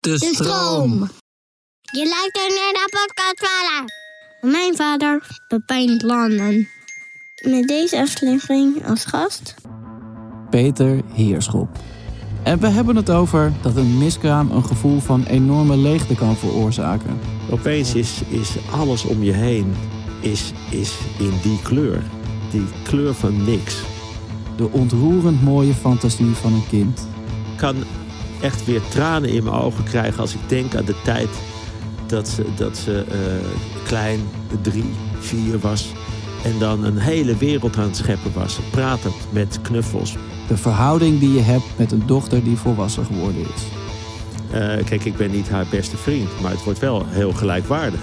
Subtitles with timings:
[0.00, 1.08] De stroom.
[1.92, 3.90] Je luistert naar de podcast Vader.
[4.50, 6.68] Mijn vader, Pepijn Landen.
[7.48, 9.54] Met deze aflevering als gast...
[10.50, 11.68] Peter Heerschop.
[12.42, 17.18] En we hebben het over dat een miskraam een gevoel van enorme leegte kan veroorzaken.
[17.50, 19.74] Opeens is, is alles om je heen
[20.20, 22.02] is, is in die kleur.
[22.50, 23.82] Die kleur van niks.
[24.56, 27.06] De ontroerend mooie fantasie van een kind.
[27.56, 27.84] Kan
[28.40, 31.28] echt weer tranen in mijn ogen krijgen als ik denk aan de tijd
[32.06, 33.16] dat ze, dat ze eh,
[33.86, 34.20] klein,
[34.62, 34.84] drie,
[35.18, 35.86] vier was.
[36.44, 38.58] En dan een hele wereld aan het scheppen was.
[38.70, 40.16] Pratend met knuffels.
[40.48, 43.62] De verhouding die je hebt met een dochter die volwassen geworden is.
[44.50, 48.00] Eh, kijk, ik ben niet haar beste vriend, maar het wordt wel heel gelijkwaardig.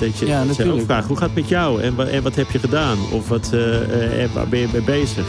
[0.00, 1.82] Dat je, Ja, ze ook vraagt, hoe gaat het met jou?
[1.82, 2.98] En, wa- en wat heb je gedaan?
[3.12, 3.60] Of wat, eh,
[4.34, 5.26] waar ben je mee bezig?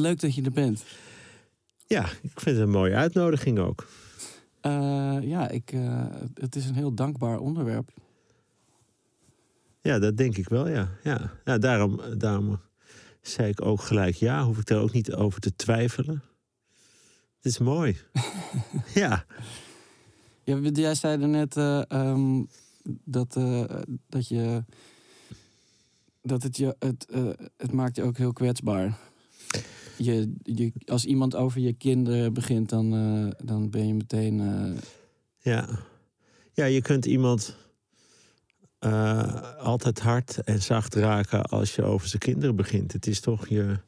[0.00, 0.84] Leuk dat je er bent.
[1.86, 3.86] Ja, ik vind het een mooie uitnodiging ook.
[4.60, 7.90] Eh, ja, ik, eh, het is een heel dankbaar onderwerp.
[9.80, 10.88] Ja, dat denk ik wel, ja.
[11.02, 11.32] ja.
[11.44, 12.60] ja daarom, daarom
[13.20, 14.44] zei ik ook gelijk ja.
[14.44, 16.22] Hoef ik daar ook niet over te twijfelen.
[17.36, 17.96] Het is mooi.
[18.94, 19.24] ja,
[20.44, 22.44] Ja, jij zei er net eh, ehm,
[23.04, 23.38] dat,
[24.08, 24.64] dat je.
[26.22, 26.76] Dat het je.
[26.78, 27.06] Het,
[27.56, 28.98] het maakt je ook heel kwetsbaar.
[30.02, 34.40] Je, je, als iemand over je kinderen begint, dan, eh, dan ben je meteen.
[34.40, 34.82] eh,
[35.38, 35.68] ja.
[36.52, 37.56] Ja, je kunt iemand
[38.78, 42.92] eh, altijd hard en zacht raken als je over zijn kinderen begint.
[42.92, 43.78] Het is toch je...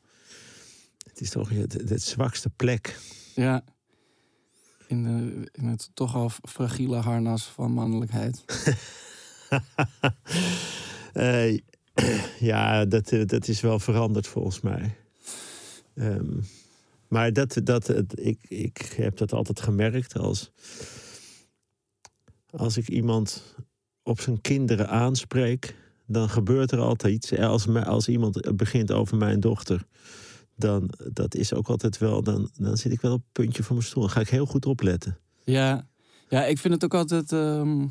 [1.09, 2.99] Het is toch je, het, het zwakste plek.
[3.35, 3.65] ja.
[4.89, 8.45] In, de, in het toch al fragiele harnas van mannelijkheid.
[12.39, 14.97] Ja, dat, dat is wel veranderd volgens mij.
[15.95, 16.39] Ehm,
[17.09, 20.51] maar dat, dat, het- ik, ik heb dat altijd gemerkt als,
[22.51, 23.55] als ik iemand
[24.03, 25.75] op zijn kinderen aanspreek,
[26.07, 27.39] dan gebeurt er altijd iets.
[27.39, 29.87] Als, als iemand begint over mijn dochter,
[30.57, 33.77] dan dat is ook altijd wel, dan, dan zit ik wel op het puntje van
[33.77, 34.03] mijn stoel.
[34.03, 35.19] Dan ga ik heel goed opletten.
[35.45, 35.87] Ja,
[36.29, 37.33] ja ik vind het ook altijd.
[37.33, 37.87] ehm,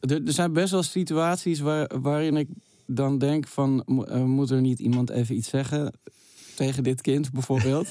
[0.00, 2.48] er, zijn best wel situaties waar, waarin ik
[2.86, 3.84] dan denk van...
[3.84, 5.92] eh, moet er niet iemand even iets zeggen
[6.56, 7.88] tegen dit kind bijvoorbeeld?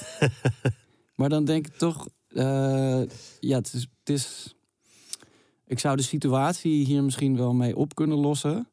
[1.15, 2.07] maar dan denk ik toch...
[2.27, 3.01] eh,
[3.39, 4.55] ja, het is, het is...
[5.67, 8.67] Ik zou de situatie hier misschien wel mee op kunnen lossen.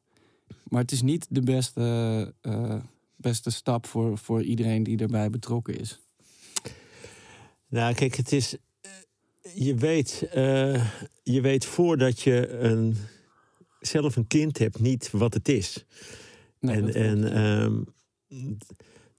[0.68, 2.80] Maar het is niet de beste, eh,
[3.16, 6.00] beste stap voor, voor iedereen die erbij betrokken is.
[7.68, 8.56] Nou, kijk, het is.
[8.80, 8.90] eh,
[9.54, 10.28] Je weet,
[11.22, 12.96] je weet voordat je een,
[13.80, 15.84] zelf een kind hebt niet wat het is.
[16.60, 17.86] Nee, en en
[18.28, 18.72] klopt.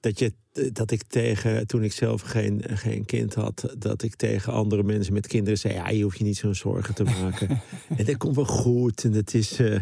[0.04, 0.34] Dat, je,
[0.72, 5.14] dat ik tegen, toen ik zelf geen, geen kind had, dat ik tegen andere mensen
[5.14, 7.50] met kinderen zei: Ja, je hoeft je niet zo'n zorgen te maken.
[7.98, 9.04] en dat komt wel goed.
[9.04, 9.60] En dat is.
[9.60, 9.82] eh,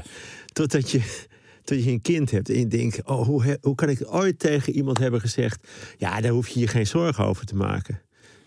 [0.54, 1.28] totdat je.
[1.64, 4.40] Tot je een kind hebt en je denkt: oh, hoe, he- hoe kan ik ooit
[4.40, 5.68] tegen iemand hebben gezegd:
[5.98, 8.02] Ja, daar hoef je je geen zorgen over te maken.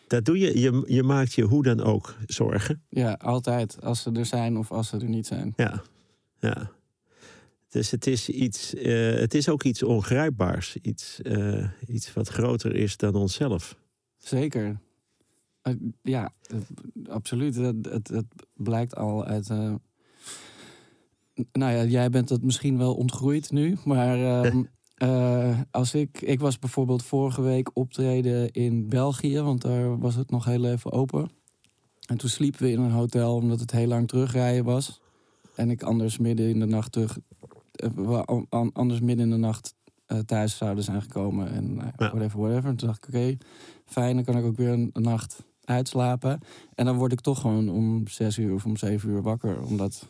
[0.07, 0.61] Dat doe je.
[0.61, 0.83] je.
[0.87, 2.83] Je maakt je hoe dan ook zorgen.
[2.89, 3.83] Ja, altijd.
[3.83, 5.53] Als ze er zijn of als ze er niet zijn.
[5.57, 5.83] Ja,
[6.39, 6.71] ja.
[7.75, 10.77] Dus het is, iets, eh, het is ook iets ongrijpbaars.
[10.83, 13.77] Iets, eh, iets wat groter is dan onszelf.
[14.19, 14.81] Zeker.
[15.63, 16.33] Eh, ja,
[17.09, 17.55] absoluut.
[17.55, 19.49] Het, het, het blijkt al uit.
[19.49, 19.81] nou
[21.53, 24.63] ja, jij bent het misschien wel ontgroeid nu, maar ehm,
[24.95, 30.31] eh, als ik, ik was bijvoorbeeld vorige week optreden in België, want daar was het
[30.31, 31.31] nog heel even open.
[32.07, 35.01] En toen sliepen we in een hotel omdat het heel lang terugrijden was.
[35.55, 37.19] En ik anders midden in de nacht terug,
[37.75, 39.75] eh, an- anders midden in de nacht
[40.07, 41.51] eh, thuis zouden zijn gekomen.
[41.53, 42.11] En nou ja, Ja.
[42.11, 42.71] whatever, whatever.
[42.71, 43.37] En toen dacht ik, oké,
[43.87, 46.41] fijn, dan kan ik ook weer een, nacht uitslapen.
[46.75, 49.63] En dan word ik toch gewoon om zes uur of om zeven uur wakker.
[49.63, 50.09] Omdat,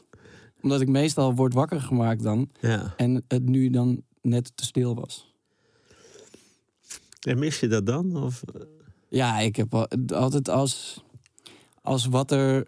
[0.62, 2.50] omdat ik meestal word wakker gemaakt dan.
[2.61, 2.94] Ja.
[2.97, 5.33] En het nu dan net te stil was.
[7.21, 8.17] En mis je dat dan?
[8.17, 8.43] Of,
[9.09, 11.03] Ja, ik heb al- altijd als,
[11.83, 12.67] als wat er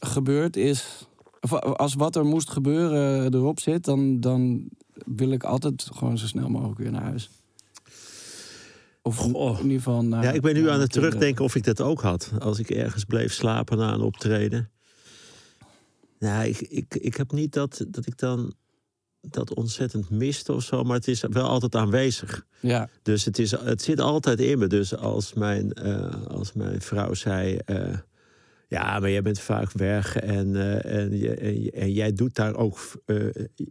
[0.00, 1.08] gebeurd is...
[1.40, 3.84] Of als wat er moest gebeuren erop zit...
[3.84, 4.68] dan, dan
[5.06, 7.30] wil ik altijd gewoon zo snel mogelijk weer naar huis.
[9.02, 10.22] Of in ieder geval naar...
[10.22, 11.10] ja, ik ben nu aan het kinderen.
[11.10, 12.30] terugdenken of ik dat ook had.
[12.38, 14.70] Als ik ergens bleef slapen na een optreden.
[16.18, 18.54] Nou, ik, ik, ik heb niet dat, dat ik dan
[19.20, 22.46] dat ontzettend mist of zo, maar het is wel altijd aanwezig.
[22.60, 24.66] Ja, Dus het, is, het zit altijd in me.
[24.66, 27.56] Dus als mijn, eh, als mijn vrouw zei.
[27.56, 27.98] eh,
[28.70, 32.34] ja, maar jij bent vaak weg en, eh, en, je, en, je- en jij doet
[32.34, 33.16] daar ook, eh,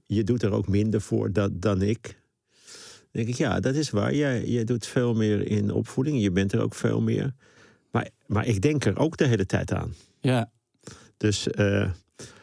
[0.05, 2.01] je doet er ook minder voor dan, dan ik.
[2.01, 4.13] Dan denk ik, ja, dat is waar.
[4.15, 6.21] Jij, jij doet veel meer in opvoeding.
[6.21, 7.33] Je bent er ook veel meer.
[7.91, 9.93] Maar, maar ik denk er ook de hele tijd aan.
[10.19, 10.51] ja,
[11.17, 11.89] Dus, eh,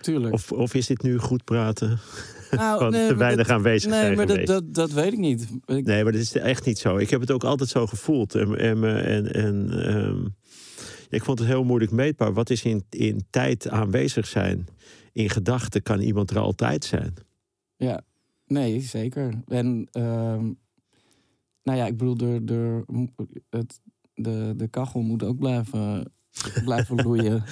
[0.00, 0.34] tuurlijk.
[0.34, 1.98] of, of is dit nu goed praten?
[2.50, 5.18] nou, Van nee, te weinig dat- aanwezig Nee, zijn maar dat, dat, dat weet ik
[5.18, 5.42] niet.
[5.66, 6.96] Ik, Nee, maar dat is echt niet zo.
[6.96, 8.34] Ik heb het ook altijd zo gevoeld.
[8.34, 10.24] En, en, en, en ehm,
[11.08, 12.32] ik vond het heel moeilijk meetbaar.
[12.32, 14.66] Wat is in, in tijd aanwezig zijn?
[15.12, 17.14] In gedachten kan iemand er altijd zijn.
[17.76, 18.00] Ja,
[18.46, 19.34] nee, zeker.
[19.48, 20.44] En ehm,
[21.62, 22.84] nou ja, ik bedoel, de, de,
[23.50, 23.80] het,
[24.14, 26.12] de, de kachel moet ook blijven,
[26.64, 27.44] blijven loeien.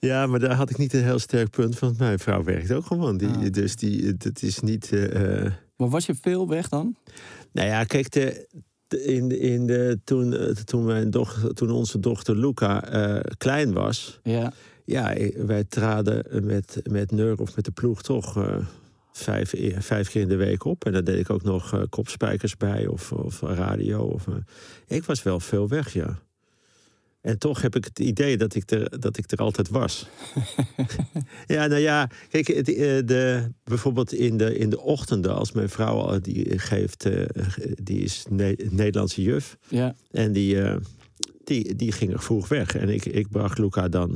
[0.00, 1.78] Ja, maar daar had ik niet een heel sterk punt.
[1.78, 3.16] Want mijn vrouw werkt ook gewoon.
[3.16, 3.50] Die, Ah.
[3.52, 4.92] Dus die, dat is niet...
[4.92, 6.96] eh, eh, Maar was je veel weg dan?
[7.52, 8.48] Nou ja, kijk, de-
[8.94, 13.72] in, de- in de, toen, eh, toen, mijn dochter, toen onze dochter Luca eh, klein
[13.72, 14.20] was...
[14.22, 14.52] Ja,
[14.84, 15.14] Ja,
[15.46, 18.56] wij traden met, met Neur of met de ploeg toch eh,
[19.12, 20.84] vijf, vijf keer in de week op.
[20.84, 24.00] En daar deed ik ook nog eh, kopspijkers bij of, of radio.
[24.02, 24.26] Of,
[24.86, 26.18] ik was wel veel weg, ja.
[27.20, 30.06] En toch heb ik het idee dat ik er, dat ik er altijd was.
[31.46, 35.68] ja, nou ja, kijk, het, eh, de, bijvoorbeeld in de, in de ochtenden, als mijn
[35.68, 37.24] vrouw al- die geeft, eh,
[37.82, 39.56] die is Ne- Nederlandse juf.
[39.68, 40.76] ja, En die, eh,
[41.44, 42.74] die, die ging er vroeg weg.
[42.76, 44.10] En ik, ik bracht Luca dan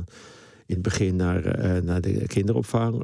[0.65, 1.43] in het begin naar,
[1.83, 3.03] naar de kinderopvang.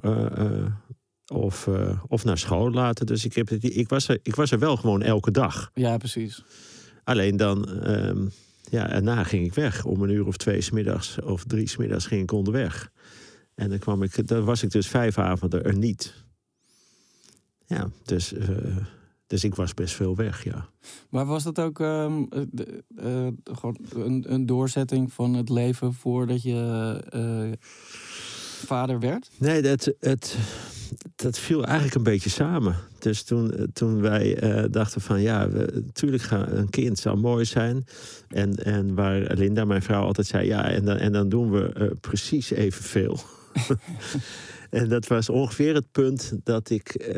[1.33, 1.67] of,
[2.07, 3.05] of naar school later.
[3.05, 5.71] Dus ik, heb, ik, was er, ik was er wel gewoon elke dag.
[5.73, 6.43] ja, precies.
[7.03, 8.25] Alleen dan, ehm,
[8.69, 9.85] ja, daarna ging ik weg.
[9.85, 12.91] Om een uur of twee smiddags of drie smiddags ging ik onderweg.
[13.55, 16.13] En dan, kwam ik, dan was ik dus vijf avonden er niet.
[17.65, 18.47] Ja, dus, eh,
[19.27, 20.69] dus ik was best veel weg, ja.
[21.09, 25.93] Maar was dat ook ehm, eh, de- eh, gewoon een, een doorzetting van het leven
[25.93, 27.51] voordat je eh,
[28.65, 29.29] vader werd?
[29.37, 30.37] Nee, dat, het,
[31.15, 32.75] dat viel eigenlijk een beetje samen.
[32.99, 37.17] Dus toen, eh, toen wij eh, dachten van ja, we, natuurlijk gaan een kind zou
[37.17, 37.85] mooi zijn.
[38.27, 41.73] En, en waar Linda, mijn vrouw, altijd zei ja, en dan, en dan doen we
[41.73, 43.19] eh, precies evenveel.
[44.69, 47.13] en dat was ongeveer het punt dat ik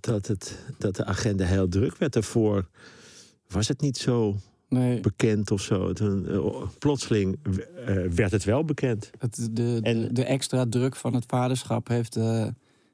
[0.00, 2.12] dat, het, dat de agenda heel druk werd.
[2.12, 2.68] Daarvoor
[3.48, 4.36] was het niet zo
[4.72, 5.92] Nee, bekend of zo.
[5.92, 7.38] Toen, eh, plotseling
[7.86, 9.10] eh, werd het wel bekend.
[9.18, 12.46] het, de, En- de extra druk van het vaderschap heeft, eh,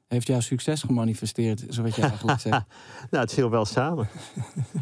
[0.07, 2.63] heeft jouw succes gemanifesteerd, zo wat je eigenlijk zegt.
[3.11, 4.07] Nou, het viel wel samen.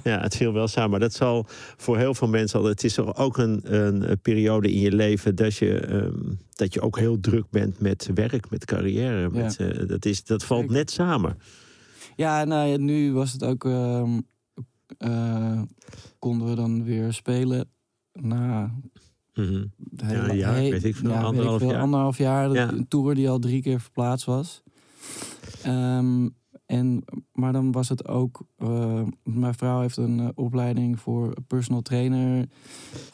[0.03, 0.89] ja, het viel wel samen.
[0.89, 1.45] Maar dat zal
[1.77, 2.65] voor heel veel mensen al.
[2.65, 6.81] Het is toch ook een, een periode in je leven dat je, ehm, dat je
[6.81, 9.29] ook heel druk bent met werk, met carrière.
[9.29, 9.57] Met,
[9.88, 11.38] dat, is, dat valt net samen.
[12.15, 13.65] Ja, nou ja, nu was het ook.
[13.65, 14.19] ehm,
[14.97, 15.61] eh,
[16.19, 17.69] konden we dan weer spelen
[18.11, 18.73] na
[19.33, 19.65] Mhm.
[20.03, 21.81] hele, Ja, he- weet ik veel, ja, anderhalf veel, jaar.
[21.81, 22.51] anderhalf jaar.
[22.51, 22.71] Ja.
[22.71, 24.63] Een tour die al drie keer verplaatst was.
[25.63, 26.29] Ehm,
[26.65, 27.03] en,
[27.33, 28.45] maar dan was het ook.
[28.57, 32.49] eh, mijn vrouw heeft een eh, opleiding voor personal trainer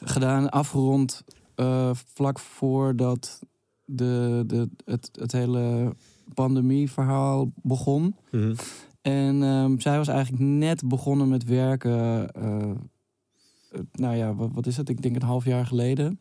[0.04, 1.24] gedaan, afgerond.
[1.56, 3.40] eh, vlak voordat
[3.86, 5.94] de, de, het, het hele
[6.34, 8.16] pandemieverhaal begon.
[8.32, 8.56] Mhm.
[9.04, 12.34] En ehm, zij was eigenlijk net begonnen met werken.
[12.34, 14.90] eh, eh, nou ja, wat, is het?
[14.90, 16.20] Ik denk een half jaar geleden.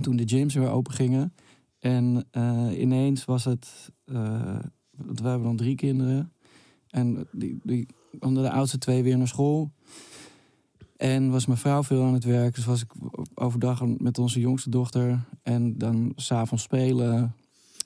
[0.00, 1.34] Toen de gyms weer open gingen.
[1.78, 3.92] En eh, ineens was het.
[4.04, 4.58] eh
[4.90, 6.32] want we hebben dan drie kinderen.
[6.88, 7.86] En die, die
[8.18, 9.72] onder de oudste twee weer naar school.
[10.96, 12.54] En was mijn vrouw veel aan het werk.
[12.54, 12.92] Dus was ik
[13.34, 15.24] overdag met onze jongste dochter.
[15.42, 17.34] En dan s'avonds spelen.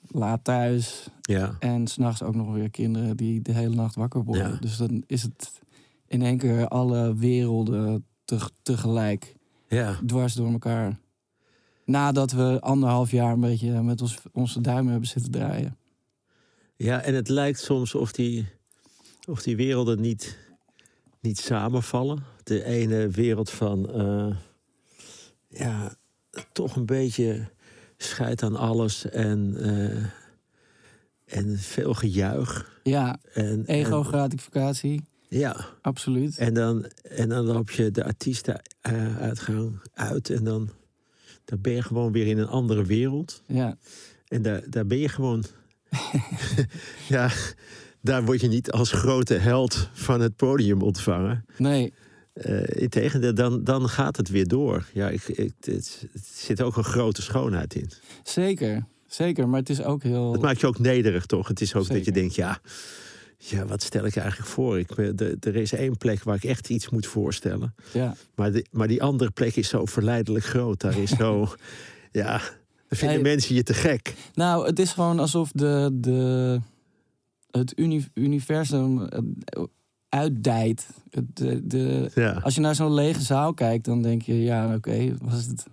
[0.07, 1.07] Laat thuis.
[1.21, 1.55] Ja.
[1.59, 4.51] En s'nachts ook nog weer kinderen die de hele nacht wakker worden.
[4.51, 4.57] Ja.
[4.59, 5.61] Dus dan is het
[6.07, 9.35] in één keer alle werelden te- tegelijk
[9.67, 9.99] ja.
[10.05, 10.99] dwars door elkaar.
[11.85, 15.77] Nadat we anderhalf jaar een beetje met ons, onze duimen hebben zitten draaien.
[16.75, 18.47] Ja, en het lijkt soms of die,
[19.27, 20.37] of die werelden niet,
[21.19, 22.23] niet samenvallen.
[22.43, 24.35] De ene wereld van, eh,
[25.47, 25.95] ja,
[26.51, 27.49] toch een beetje
[28.05, 30.03] scheid aan alles en, eh,
[31.39, 32.79] en veel gejuich.
[32.83, 36.37] Ja, En, ego-gratificatie, ja, absoluut.
[36.37, 40.69] en dan, en dan loop je de artiestenuitgang uit en dan,
[41.45, 43.41] dan ben je gewoon weer in een andere wereld.
[43.47, 43.77] Ja,
[44.27, 45.43] En daar, daar ben je gewoon.
[47.07, 47.29] ja,
[48.01, 51.45] daar word je niet als grote held van het podium ontvangen.
[51.57, 51.93] nee,
[52.35, 54.85] Eh integendeel, dan, dan gaat het weer door.
[54.93, 57.89] Ja, ik, ik, het, het zit ook een grote schoonheid in.
[58.23, 58.85] zeker.
[59.07, 60.31] Zeker, maar het is ook heel...
[60.31, 61.47] Het maakt je ook nederig, toch?
[61.47, 62.59] Het is ook dat je denkt, ja,
[63.37, 64.79] ja, wat stel ik eigenlijk voor?
[64.79, 67.75] Ik, de- er is één plek waar ik echt iets moet voorstellen.
[67.93, 68.15] Ja.
[68.35, 70.79] Maar, de, maar die andere plek is zo verleidelijk groot.
[70.81, 71.47] Daar is zo,
[72.11, 72.37] ja,
[72.87, 74.13] dan vinden mensen je te gek.
[74.33, 76.59] Nou, het is gewoon alsof de, de,
[77.51, 79.19] het uni- universum eh,
[80.09, 80.87] uitdijt.
[81.33, 82.31] De, de, Ja.
[82.31, 85.65] als je naar zo'n lege zaal kijkt, dan denk je, ja, oké, was het,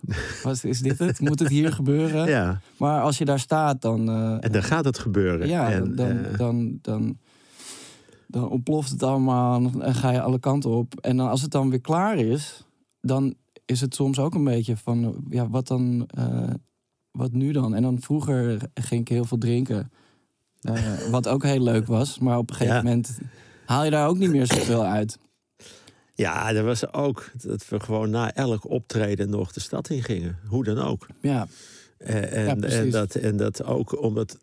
[0.42, 1.20] was, is dit het?
[1.20, 2.28] Moet het hier gebeuren?
[2.28, 5.48] ja, Maar als je daar staat, dan, eh, en dan gaat het gebeuren.
[5.48, 7.18] ja, en, dan, eh, dan, dan,
[8.26, 11.00] dan ontploft het allemaal en ga je alle kanten op.
[11.00, 12.64] En dan, als het dan weer klaar is,
[13.00, 13.34] dan
[13.64, 16.48] is het soms ook een beetje van, ja, wat dan, eh,
[17.10, 17.74] wat nu dan?
[17.74, 19.90] En dan vroeger ging ik heel veel drinken,
[21.10, 22.18] wat ook heel leuk was.
[22.18, 22.82] Maar op een gegeven Ja.
[22.82, 23.18] moment
[23.72, 25.18] haal je daar ook niet meer zoveel uit.
[26.14, 30.38] ja, er was ook dat we gewoon na elk optreden nog de stad in gingen.
[30.46, 31.06] Hoe dan ook.
[31.20, 31.46] Ja,
[31.98, 34.38] Eh, En, Ja, en, dat, en dat ook omdat.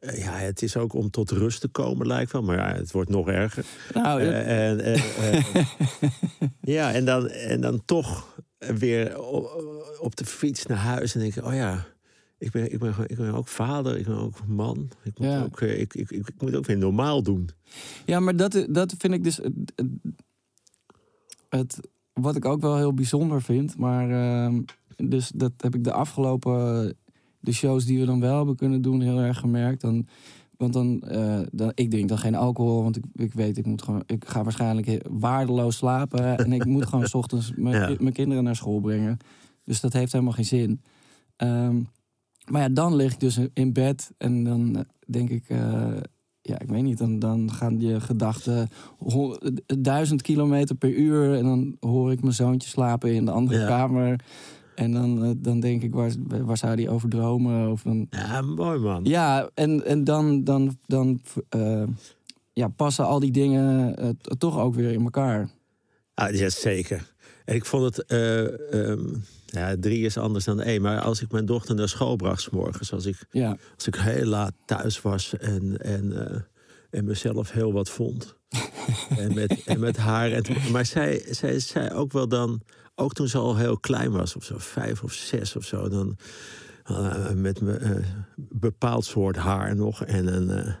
[0.00, 2.42] eh, Ja, het is ook om tot rust te komen, lijkt wel.
[2.42, 3.64] Maar ja, het wordt nog erger.
[3.94, 5.00] nou, Eh, en, en,
[6.76, 9.48] ja, en dan, en dan toch weer o-
[10.00, 11.86] op de fiets naar huis en denk ik, oh ja,
[12.42, 14.90] ik ben, ik ben, ik ben ook vader, ik ben ook man.
[15.02, 15.42] Ik moet, Ja.
[15.42, 17.48] ook, eh, ik, ik, ik, moet ook weer normaal doen.
[18.06, 19.36] Ja, maar dat, dat vind ik dus.
[19.36, 19.72] Het,
[21.48, 21.80] het-
[22.12, 23.76] wat ik ook wel heel bijzonder vind.
[23.78, 24.10] Maar.
[24.10, 24.62] ehm,
[24.96, 26.94] dus dat heb ik de afgelopen.
[27.40, 29.80] De shows die we dan wel hebben kunnen doen, heel erg gemerkt.
[29.80, 30.06] Dan,
[30.56, 31.72] want dan, eh, dan.
[31.74, 34.02] Ik drink dan geen alcohol, want ik, ik weet, ik moet gewoon.
[34.06, 36.36] Ik ga waarschijnlijk waardeloos slapen.
[36.38, 38.10] en ik moet gewoon 's ochtends mijn, Ja.
[38.10, 39.16] kinderen naar school brengen.
[39.64, 40.82] Dus dat heeft helemaal geen zin.
[41.36, 41.80] Ehm,
[42.52, 45.44] maar ja, dan lig ik dus in bed en dan eh, denk ik.
[45.48, 45.96] eh,
[46.42, 48.68] ja, ik weet niet, dan, dan gaan je gedachten
[49.78, 51.34] duizend kilometer per uur.
[51.34, 53.66] En dan hoor ik mijn zoontje slapen in de andere Ja.
[53.66, 54.20] kamer.
[54.74, 56.10] En dan, eh, dan denk ik, waar,
[56.44, 57.70] waar zou die over dromen?
[57.70, 58.06] Of dan...
[58.10, 59.04] Ja, mooi man.
[59.04, 61.20] Ja, en, en dan, dan, dan
[62.52, 63.96] ja, passen al die dingen
[64.38, 65.50] toch ook weer in elkaar.
[66.14, 67.11] Ah, ja, zeker.
[67.44, 69.14] En ik vond het, eh, ehm,
[69.46, 70.82] ja, drie is anders dan één.
[70.82, 73.94] Maar als ik mijn dochter naar school bracht, 's morgens, als ik Ja, als ik
[73.94, 76.40] heel laat thuis was en, en, eh,
[76.90, 78.36] en mezelf heel wat vond.
[79.18, 80.32] en, met, en met haar.
[80.32, 82.62] En maar zij, zij zei ook wel dan,
[82.94, 86.16] ook toen ze al heel klein was, of zo, vijf of zes of zo, dan
[86.84, 88.06] eh, met me eh,
[88.36, 90.74] bepaald soort haar nog en een.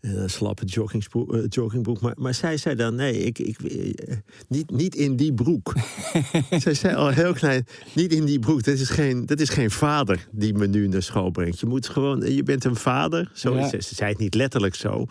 [0.00, 2.00] Een slappe eh, joggingbroek.
[2.00, 4.16] Maar, maar zij zei dan: nee, ik, ik, eh,
[4.48, 5.74] niet, niet in die broek.
[6.64, 8.62] zij zei al heel klein: niet in die broek.
[8.62, 11.60] Dat is, geen, dat is geen vader die me nu naar school brengt.
[11.60, 13.30] Je moet gewoon, je bent een vader.
[13.34, 13.68] Zo Ja.
[13.68, 15.06] Ze zei het niet letterlijk zo.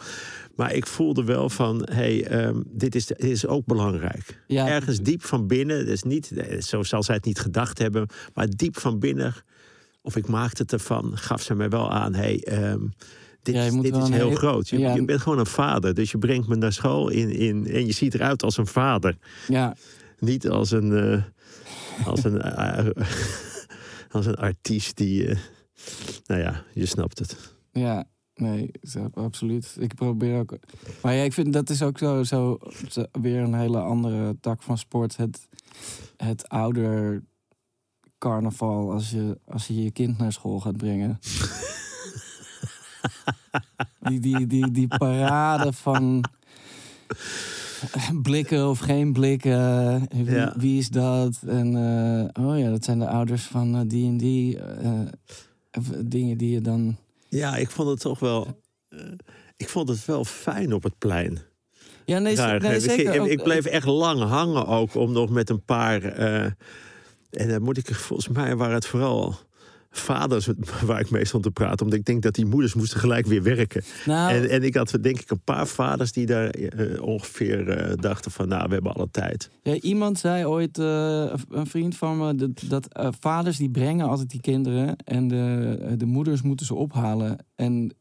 [0.56, 4.44] Maar ik voelde wel van: hé, hey, ehm, dit, is, dit is ook belangrijk.
[4.48, 4.67] Ja.
[4.67, 8.79] Ergens diep van binnen, dus niet, zo zal zij het niet gedacht hebben, maar diep
[8.79, 9.34] van binnen,
[10.01, 12.86] of ik maakte het ervan, gaf ze mij wel aan: hé, hey, ehm,
[13.48, 14.70] dit, Ja, je is- dit heel heel- groot.
[14.70, 14.94] Je, ja.
[14.96, 17.92] je bent gewoon een vader, dus je brengt me naar school in, in, en je
[17.94, 19.18] ziet eruit als een vader.
[19.48, 19.75] ja,
[20.20, 21.24] Niet als een, eh,
[22.08, 22.88] als een, eh,
[24.12, 25.38] als een artiest die, eh,
[26.25, 27.54] nou ja, je snapt het.
[27.72, 28.06] ja.
[28.39, 29.75] Nee, zo, absoluut.
[29.80, 30.58] Ik probeer ook.
[31.01, 32.58] Maar ja, ik vind dat is ook zo, zo,
[32.89, 35.18] zo weer een hele andere tak van sport.
[35.18, 35.48] Het,
[36.18, 37.24] het ouder
[38.18, 41.20] carnaval als je, als je je kind naar school gaat brengen.
[44.00, 46.24] die, die, die, die parade van
[48.22, 50.08] blikken of geen blikken.
[50.12, 50.54] Wie, Ja.
[50.58, 51.40] wie is dat?
[51.48, 54.60] En eh, oh ja, dat zijn de ouders van eh, die en die.
[54.60, 55.00] eh,
[56.06, 56.98] dingen die je dan.
[57.30, 58.62] Ja, ik vond het toch wel,
[59.58, 61.40] ik vond het wel fijn op het plein.
[62.06, 63.14] Ja, nee, Raar, nee ik, zeker.
[63.14, 66.02] ik, ook- ik bleef echt lang hangen ook om nog met een paar.
[66.04, 69.36] en dan moet ik volgens mij waren het vooral
[69.89, 70.50] vaders
[70.86, 71.86] waar ik mee stond te praten.
[71.86, 73.84] Omdat ik denk dat die moeders moesten gelijk weer werken.
[74.06, 77.94] nou, En, en ik had denk ik een paar vaders die daar eh, ongeveer eh,
[77.96, 78.48] dachten van...
[78.48, 79.50] nou, we hebben alle tijd.
[79.63, 82.88] Ja, iemand zei ooit, eh, een vriend van me, dat, dat
[83.20, 87.46] vaders die brengen altijd die kinderen en de, de moeders moeten ze ophalen.
[87.56, 87.96] En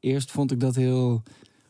[0.00, 1.22] eerst vond ik dat heel,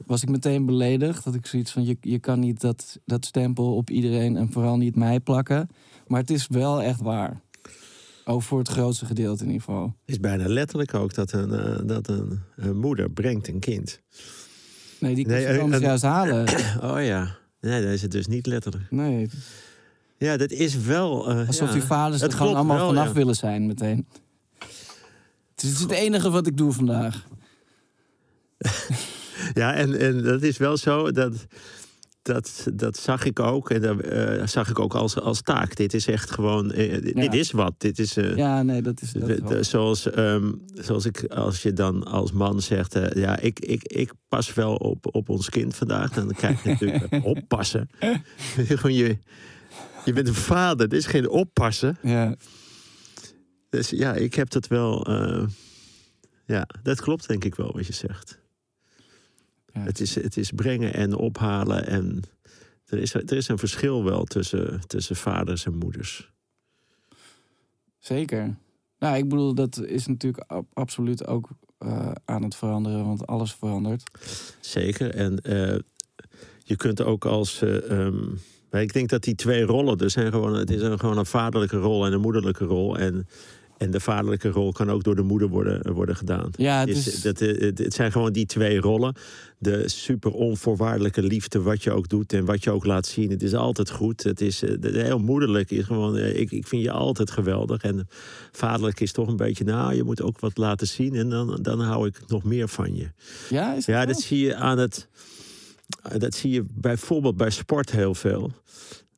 [0.07, 3.75] was ik meteen beledigd, dat ik zoiets van, je, je kan niet dat, dat stempel
[3.75, 5.69] op iedereen en vooral niet mij plakken.
[6.07, 7.41] Maar het is wel echt waar.
[8.29, 9.85] Ook voor het grootste gedeelte in ieder geval.
[9.85, 14.01] Het is bijna letterlijk ook dat een, eh, dat een, een moeder brengt een kind.
[15.01, 16.47] Nee, die kan Nee, ze dan en- juist halen.
[16.91, 18.91] Oh ja, nee, dat is het dus niet letterlijk.
[18.91, 19.29] Nee,
[20.19, 21.29] Ja, dat is wel...
[21.31, 21.73] eh, alsof ja.
[21.75, 23.13] die vaders er Het gewoon allemaal wel, vanaf ja.
[23.13, 24.07] willen zijn meteen.
[25.55, 27.25] Het is het enige wat ik doe vandaag.
[29.55, 31.47] Ja, en, en dat is wel zo dat,
[32.29, 33.71] dat, dat zag ik ook.
[33.71, 35.77] En dat eh, zag ik ook als, als taak.
[35.77, 36.73] Dit is echt gewoon.
[36.73, 37.31] eh, dit Ja.
[37.33, 37.75] is wat.
[37.79, 38.17] Dit is.
[38.17, 39.13] eh, Ja, nee, dat is...
[39.13, 43.39] Dat de- de- zoals, ehm, zoals ik, als je dan als man zegt, eh, ja,
[43.39, 46.11] ik, ik, ik pas wel op, op ons kind vandaag.
[46.13, 47.89] Dan krijg je natuurlijk oppassen.
[48.57, 49.19] Gewoon je,
[50.05, 51.99] je bent een vader, dit is geen oppassen.
[52.03, 52.35] ja.
[53.71, 55.07] Dus ja, ik heb dat wel.
[55.07, 55.47] eh,
[56.47, 58.39] ja, dat klopt denk ik wel wat je zegt.
[59.79, 59.85] Ja.
[59.85, 61.87] Het, is, het is brengen en ophalen.
[61.87, 62.23] En
[62.87, 66.33] er is, er is een verschil wel tussen, tussen vaders en moeders.
[67.99, 68.57] Zeker.
[68.99, 73.55] Nou, ik bedoel, dat is natuurlijk ab- absoluut ook eh, aan het veranderen, want alles
[73.55, 74.11] verandert.
[74.61, 75.15] Zeker.
[75.15, 75.79] En eh,
[76.65, 77.63] je kunt ook als.
[77.63, 78.25] eh, ehm,
[78.71, 81.27] maar ik denk dat die twee rollen, er zijn gewoon, het is een, gewoon een
[81.27, 82.99] vaderlijke rol en een moederlijke rol.
[82.99, 83.27] En,
[83.79, 86.51] en de vaderlijke rol kan ook door de moeder worden, worden gedaan.
[86.57, 87.23] Ja, het Is- is...
[87.23, 89.15] dat, eh, het, het zijn gewoon die twee rollen.
[89.59, 93.31] De super onvoorwaardelijke liefde, wat je ook doet en wat je ook laat zien.
[93.31, 94.23] Het is altijd goed.
[94.23, 95.71] Het is eh, heel moederlijk.
[95.71, 97.83] Is gewoon, eh, ik, ik vind je altijd geweldig.
[97.83, 98.09] En
[98.53, 101.15] vaderlijk is toch een beetje, nou, je moet ook wat laten zien.
[101.15, 103.11] En dan, dan hou ik nog meer van je.
[103.51, 105.09] Ja, is het Ja, dat zie je aan het.
[106.19, 108.53] Dat zie je bijvoorbeeld bij sport heel veel.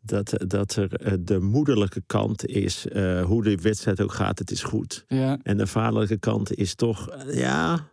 [0.02, 4.50] Dat, dat er eh, de moederlijke kant is, eh, hoe de wedstrijd ook gaat, het
[4.50, 5.04] is goed.
[5.08, 7.88] Ja, En de vaderlijke kant is toch, eh, ja,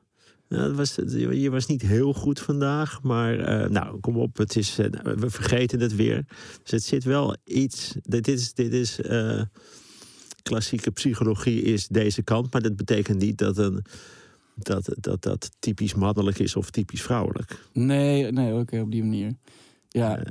[0.49, 0.95] nou, was,
[1.31, 3.01] je was niet heel goed vandaag.
[3.01, 6.25] Maar nou, kom op, het is, eh, we vergeten het weer.
[6.63, 8.99] Dus het zit wel iets, dit is, dit is
[10.43, 12.53] klassieke psychologie is deze kant.
[12.53, 13.85] Maar dat betekent niet dat een,
[14.55, 17.59] dat, dat dat typisch mannelijk is of typisch vrouwelijk.
[17.73, 19.33] nee, nee oké, op die manier.
[19.89, 20.23] Ja,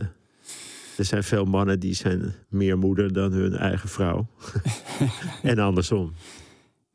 [0.97, 4.27] er zijn veel mannen die zijn meer moeder dan hun eigen vrouw.
[5.43, 6.13] en andersom.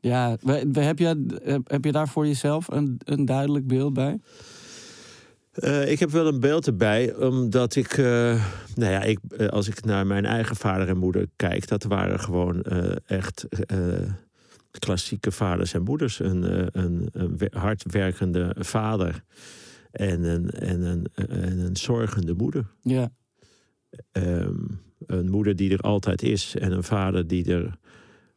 [0.00, 0.36] ja.
[0.72, 1.26] Heb, je,
[1.64, 4.18] heb, je daar voor jezelf een, een duidelijk beeld bij?
[5.52, 8.44] Eh, ik heb wel een beeld erbij, omdat ik, eh,
[8.74, 12.20] nou ja, ik, eh, als ik naar mijn eigen vader en moeder kijk, dat waren
[12.20, 12.62] gewoon
[13.06, 13.46] echt
[14.78, 16.18] klassieke vaders en moeders.
[16.18, 16.42] Een,
[16.78, 19.22] een, een we- hardwerkende vader
[19.90, 22.66] en een, en, een, en een zorgende moeder.
[22.82, 23.10] Ja,
[24.12, 24.56] Ehm,
[25.06, 27.78] een moeder die er altijd is en een vader die er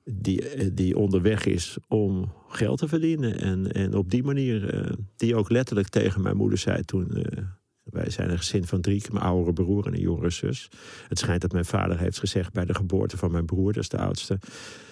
[0.05, 3.39] die, eh, die onderweg is om geld te verdienen.
[3.39, 7.15] En, en op die manier, eh, die ook letterlijk tegen mijn moeder zei toen.
[7.15, 7.43] eh,
[7.83, 10.69] wij zijn een gezin van drie, mijn oudere broer en een jongere zus.
[11.07, 13.89] Het schijnt dat mijn vader heeft gezegd bij de geboorte van mijn broer, dat is
[13.89, 14.39] de oudste,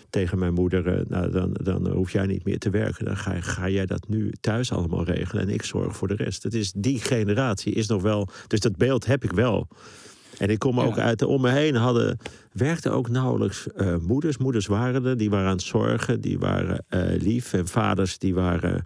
[0.10, 3.06] tegen mijn moeder: nou, dan, dan hoef jij niet meer te werken.
[3.06, 6.44] Dan ga, ga jij dat nu thuis allemaal regelen en ik zorg voor de rest.
[6.44, 8.30] Het is die generatie is nog wel.
[8.48, 9.68] Dus dat beeld heb ik wel.
[10.38, 11.04] En ik kom ook Ja.
[11.04, 12.18] uit de om me heen hadden
[12.52, 14.38] werkten ook nauwelijks eh, moeders.
[14.38, 17.54] Moeders waren er, die waren aan het zorgen, die waren eh, lief.
[17.54, 18.86] En vaders die waren.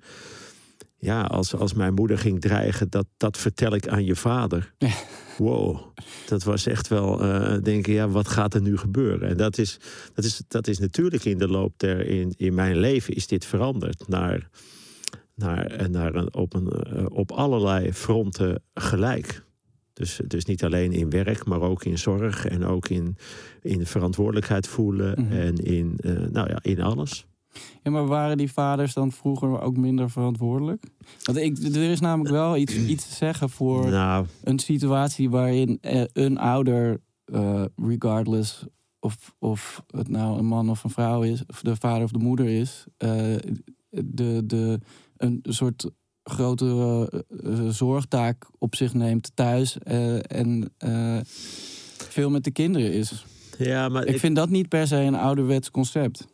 [1.00, 4.74] Ja, als, als mijn moeder ging dreigen, dat, dat vertel ik aan je vader.
[4.78, 4.90] Ja.
[5.38, 5.80] Wow,
[6.28, 9.30] dat was echt wel eh, denken, ja, wat gaat er nu gebeuren?
[9.30, 9.78] En dat is,
[10.14, 13.46] dat is, dat is natuurlijk in de loop der, in, in mijn leven is dit
[13.46, 14.50] veranderd naar,
[15.36, 19.44] naar, naar een, op, een, op allerlei fronten gelijk.
[19.98, 23.18] Dus, dus niet alleen in werk, maar ook in zorg en ook in,
[23.62, 25.32] in verantwoordelijkheid voelen Mhm.
[25.32, 27.26] en in, eh, nou ja, in alles.
[27.84, 30.84] Ja, maar waren die vaders dan vroeger ook minder verantwoordelijk?
[31.24, 35.78] Want ik, er is namelijk wel iets, iets te zeggen voor Nou, een situatie waarin
[35.82, 38.66] eh, een ouder, eh, regardless
[39.00, 42.20] of, of het nou een man of een vrouw is, of de vader of de
[42.20, 43.36] moeder is, eh,
[43.90, 44.80] de, de,
[45.18, 45.90] een soort
[46.30, 47.10] grotere
[47.44, 51.20] eh, zorgtaak op zich neemt thuis eh, en eh,
[52.10, 53.26] veel met de kinderen is.
[53.58, 56.28] ja, maar Ik ik- vind dat niet per se een ouderwets concept.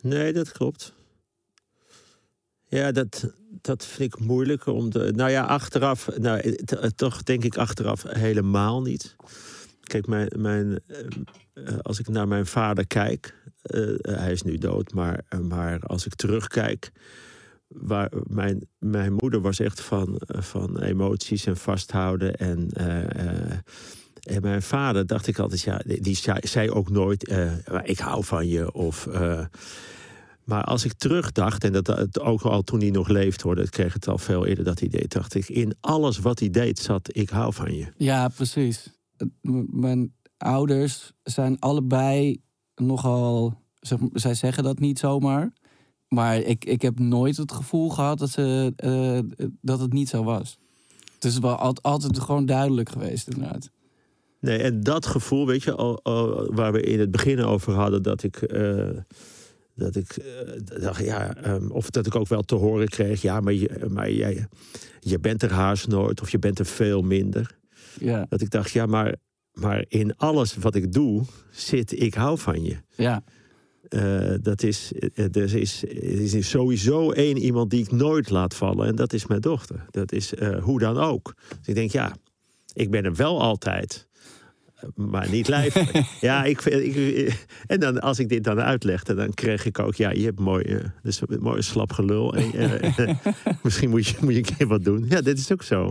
[0.00, 0.92] Nee, dat klopt.
[2.68, 5.12] Ja, dat, dat vind ik moeilijk om te.
[5.16, 6.08] Nou ja, achteraf.
[6.18, 6.52] Nou, eh,
[6.84, 9.16] eh, toch denk ik achteraf helemaal niet.
[9.80, 10.98] Kijk, mijn, mijn, eh,
[11.54, 13.34] eh, als ik naar mijn vader kijk.
[13.62, 16.92] eh, hij is nu dood, maar, eh, maar als ik terugkijk.
[17.74, 22.36] Waar, mijn, mijn moeder was echt van, eh, van emoties en vasthouden.
[22.36, 23.58] En, eh, eh,
[24.22, 27.32] en mijn vader dacht ik altijd, ja, die zei, ook nooit:
[27.82, 28.72] ik hou van je.
[28.72, 29.08] Of.
[30.44, 33.92] maar als ik terugdacht, en dat ook al toen hij nog leeft hoorde, ik kreeg
[33.92, 37.30] het al veel eerder dat idee, dacht ik, in alles wat hij deed zat, ik
[37.30, 37.86] hou van je.
[37.96, 38.90] Ja, precies.
[39.70, 42.42] Mijn ouders zijn allebei
[42.74, 43.60] nogal.
[43.80, 45.52] Zeg, zij zeggen dat niet zomaar.
[46.12, 49.18] Maar ik, ik heb nooit het gevoel gehad dat, ze, eh,
[49.60, 50.58] dat het niet zo was.
[51.14, 53.70] Het is wel al- altijd gewoon duidelijk geweest, inderdaad.
[54.40, 58.02] Nee, en dat gevoel, weet je, al, al- waar we in het begin over hadden,
[58.02, 58.36] dat ik.
[58.42, 58.88] eh,
[59.74, 63.40] dat ik eh, dacht, ja, ehm, of dat ik ook wel te horen kreeg, ja,
[63.40, 64.46] maar, je, maar jij,
[65.00, 67.58] je bent er haast nooit, of je bent er veel minder.
[68.00, 69.16] Ja, Dat ik dacht, ja, maar,
[69.52, 72.76] maar in alles wat ik doe, zit ik hou van je.
[72.96, 73.22] ja,
[73.88, 75.84] Eh, dat is, eh, er, is,
[76.34, 78.86] is sowieso één iemand die ik nooit laat vallen.
[78.86, 79.84] En dat is mijn dochter.
[79.90, 81.34] Dat is eh, hoe dan ook.
[81.48, 82.16] Dus ik denk, ja,
[82.72, 84.06] ik ben er wel altijd.
[84.94, 86.06] Maar niet lijfelijk.
[86.20, 89.94] ja, ik, ik, en dan, als ik dit dan uitlegde, dan kreeg ik ook...
[89.94, 92.34] Ja, je hebt mooi, dus een mooi slap gelul.
[92.34, 92.78] En,
[93.62, 95.04] misschien moet je, moet je een keer wat doen.
[95.08, 95.90] Ja, dit is ook zo.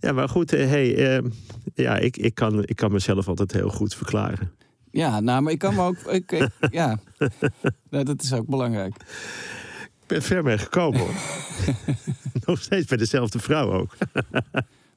[0.00, 1.22] Ja, maar goed, hey,
[1.74, 4.50] ja, ik, ik, kan, ik kan mezelf altijd heel goed verklaren.
[4.90, 5.98] Ja, nou, maar ik kan me ook...
[5.98, 6.98] Ik, ik- ja,
[7.90, 8.94] Nou, dat is ook belangrijk.
[10.00, 11.14] Ik ben ver mee gekomen hoor.
[12.46, 13.96] Nog steeds bij dezelfde vrouw ook.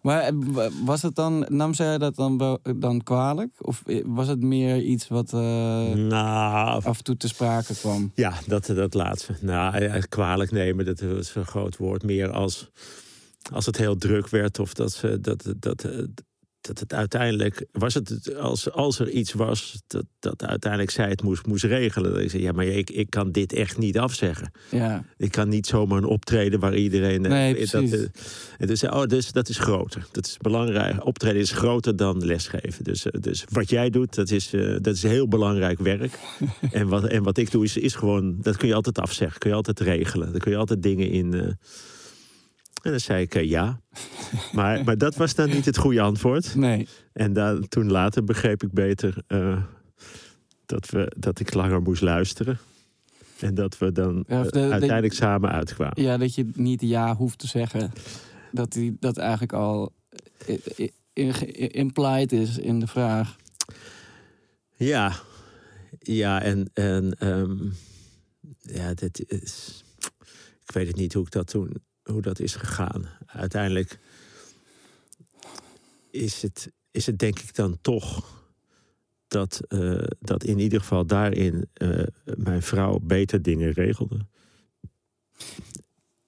[0.01, 3.49] Maar eh, wa- was het dan, nam zij dat dan, wel- dan kwalijk?
[3.57, 5.39] Of eh, was het meer iets wat eh,
[5.93, 8.11] Nou, af en toe te sprake kwam?
[8.15, 9.33] ja, dat, dat laatste.
[9.41, 12.03] Nou, kwalijk nemen, dat is een groot woord.
[12.03, 12.69] Meer als,
[13.53, 16.23] als het heel druk werd of dat, ze, dat, dat, dat
[16.67, 17.65] het uiteindelijk...
[17.71, 22.11] Was het, als, als er iets was, dat, dat uiteindelijk zij het moest, moest regelen.
[22.13, 24.51] Dat ik zei, ja, maar ik, ik kan dit echt niet afzeggen.
[24.71, 27.25] Ja, Ik kan niet zomaar een optreden waar iedereen.
[27.25, 27.91] eh, Nee, dat, precies.
[27.91, 28.07] eh,
[28.57, 30.05] en dus, oh, dus dat is groter.
[30.11, 31.05] Dat is belangrijk.
[31.05, 32.83] Optreden is groter dan lesgeven.
[32.83, 36.19] Dus, eh, dus wat jij doet, dat is, eh, dat is heel belangrijk werk.
[36.71, 38.37] en, wat, en wat ik doe, is, is gewoon.
[38.41, 39.39] Dat kun je altijd afzeggen.
[39.39, 40.31] Kun je altijd regelen.
[40.31, 41.33] Daar kun je altijd dingen in.
[41.33, 41.47] eh.
[42.83, 43.81] En dan zei ik eh, ja.
[44.51, 46.55] Maar, maar dat was dan niet het goede antwoord.
[46.55, 46.87] nee.
[47.13, 49.63] En dan, toen later begreep ik beter eh,
[50.65, 52.59] dat, we, dat ik langer moest luisteren.
[53.39, 56.01] En dat we dan Ja, eh, de- de- uiteindelijk samen uitkwamen.
[56.03, 57.91] Ja, dat je niet ja hoeft te zeggen.
[58.51, 59.93] Dat die, dat eigenlijk al
[61.71, 63.35] implied is in de vraag.
[64.75, 65.13] Ja,
[65.99, 67.55] ja en, en ehm,
[68.61, 69.83] ja, dit is.
[70.65, 73.05] Ik weet het niet hoe ik dat toen, hoe dat is gegaan.
[73.25, 73.99] Uiteindelijk
[76.11, 78.41] is het, is het denk ik dan toch
[79.27, 82.03] dat, eh, dat in ieder geval daarin eh,
[82.37, 84.25] mijn vrouw beter dingen regelde.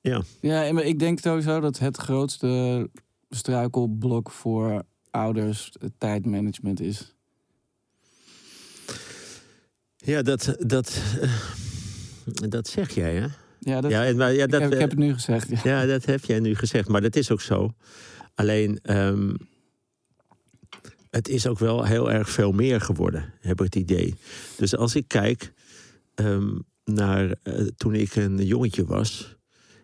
[0.01, 2.89] Ja, maar ik denk sowieso dat het grootste
[3.29, 7.15] struikelblok voor ouders tijdmanagement is.
[9.95, 13.27] Ja, dat, dat, eh, dat zeg jij, hè?
[13.65, 15.49] Ja, dat, ja, maar, ja, ik, dat, heb, ik eh, heb het nu gezegd.
[15.49, 15.59] Ja.
[15.63, 17.73] Ja, dat heb jij nu gezegd, maar dat is ook zo.
[18.35, 19.33] Alleen, ehm,
[21.09, 24.15] het is ook wel heel erg veel meer geworden, heb ik het idee.
[24.57, 25.53] Dus als ik kijk
[26.15, 26.49] ehm,
[26.85, 29.33] naar eh, toen ik een jongetje was.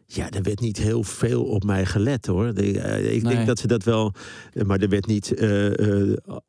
[0.05, 2.53] Ja, er werd niet heel veel op mij gelet hoor.
[2.53, 3.35] De- eh, ik Nee.
[3.35, 4.13] denk dat ze dat wel.
[4.65, 5.33] Maar er werd niet.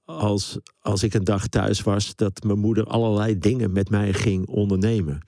[0.05, 4.47] als, als ik een dag thuis was, dat mijn moeder allerlei dingen met mij ging
[4.47, 5.21] ondernemen.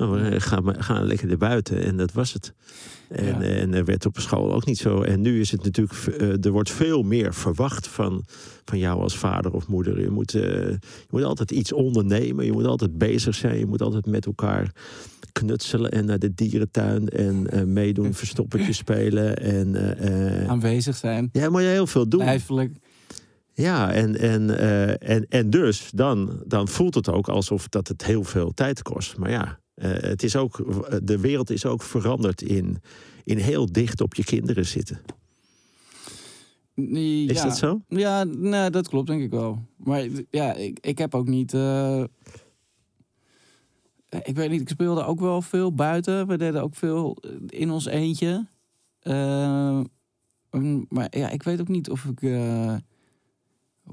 [0.00, 2.52] Nou, we gaan, maar- gaan lekker naar buiten en dat was het.
[3.08, 3.40] En, Ja.
[3.42, 5.02] en er werd op school ook niet zo.
[5.02, 8.24] En nu is het natuurlijk, eh, er wordt veel meer verwacht van,
[8.64, 10.00] van jou als vader of moeder.
[10.00, 10.78] Je moet, eh, je
[11.10, 14.72] moet altijd iets ondernemen, je moet altijd bezig zijn, je moet altijd met elkaar
[15.32, 19.36] knutselen en naar de dierentuin en eh, meedoen, verstoppertje spelen.
[19.36, 22.24] En, eh, eh, Aanwezig zijn, ja, moet je heel veel doen.
[22.24, 22.72] lijfelijk.
[23.54, 28.04] Ja, en, en, eh, en, en dus dan, dan voelt het ook alsof dat het
[28.04, 29.16] heel veel tijd kost.
[29.16, 30.56] Maar ja, eh, het is ook,
[31.02, 32.78] de wereld is ook veranderd in,
[33.24, 35.00] in heel dicht op je kinderen zitten.
[36.74, 37.80] Ja, Is dat zo?
[37.88, 39.58] Ja, nee, dat klopt denk ik wel.
[39.76, 41.54] Maar ja, ik, ik heb ook niet...
[41.54, 42.04] eh,
[44.22, 46.26] ik weet niet, ik speelde ook wel veel buiten.
[46.26, 48.46] We deden ook veel in ons eentje.
[49.00, 49.80] Eh,
[50.88, 52.22] maar ja, ik weet ook niet of ik...
[52.22, 52.76] eh,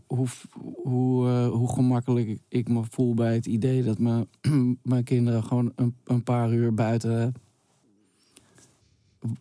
[0.07, 0.27] hoe,
[0.83, 4.27] hoe, eh, hoe gemakkelijk ik me voel bij het idee dat mijn,
[4.83, 7.33] mijn kinderen gewoon een, een paar uur buiten...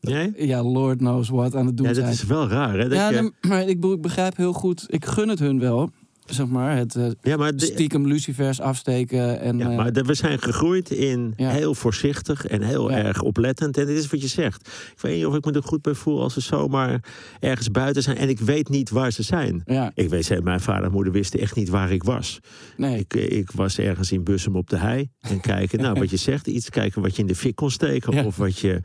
[0.00, 0.46] Nee?
[0.46, 2.12] Ja, Lord knows what aan het doen Ja, dat zijn.
[2.14, 2.78] is wel raar.
[2.78, 2.88] Hè?
[2.88, 4.84] Dat ja, je- maar ik, ik begrijp heel goed.
[4.88, 5.90] Ik gun het hun wel.
[6.26, 9.40] Zeg maar, het eh, ja, maar, de- stiekem lucifers afsteken.
[9.40, 11.50] En, ja, eh, maar de- we zijn gegroeid in Ja.
[11.50, 12.96] heel voorzichtig en heel Ja.
[12.96, 13.76] erg oplettend.
[13.78, 14.68] En dit is wat je zegt.
[14.94, 17.04] Ik weet niet of ik me er goed bij voel als ze zomaar
[17.40, 18.16] ergens buiten zijn.
[18.16, 19.62] En ik weet niet waar ze zijn.
[19.64, 22.40] ja, Ik weet, mijn vader en moeder wisten echt niet waar ik was.
[22.76, 22.98] nee.
[22.98, 25.08] Ik, eh, ik was ergens in Bussum op de hei.
[25.20, 28.24] En kijken, nou wat je zegt, iets kijken wat je in de fik kon steken.
[28.24, 28.80] Of wat je...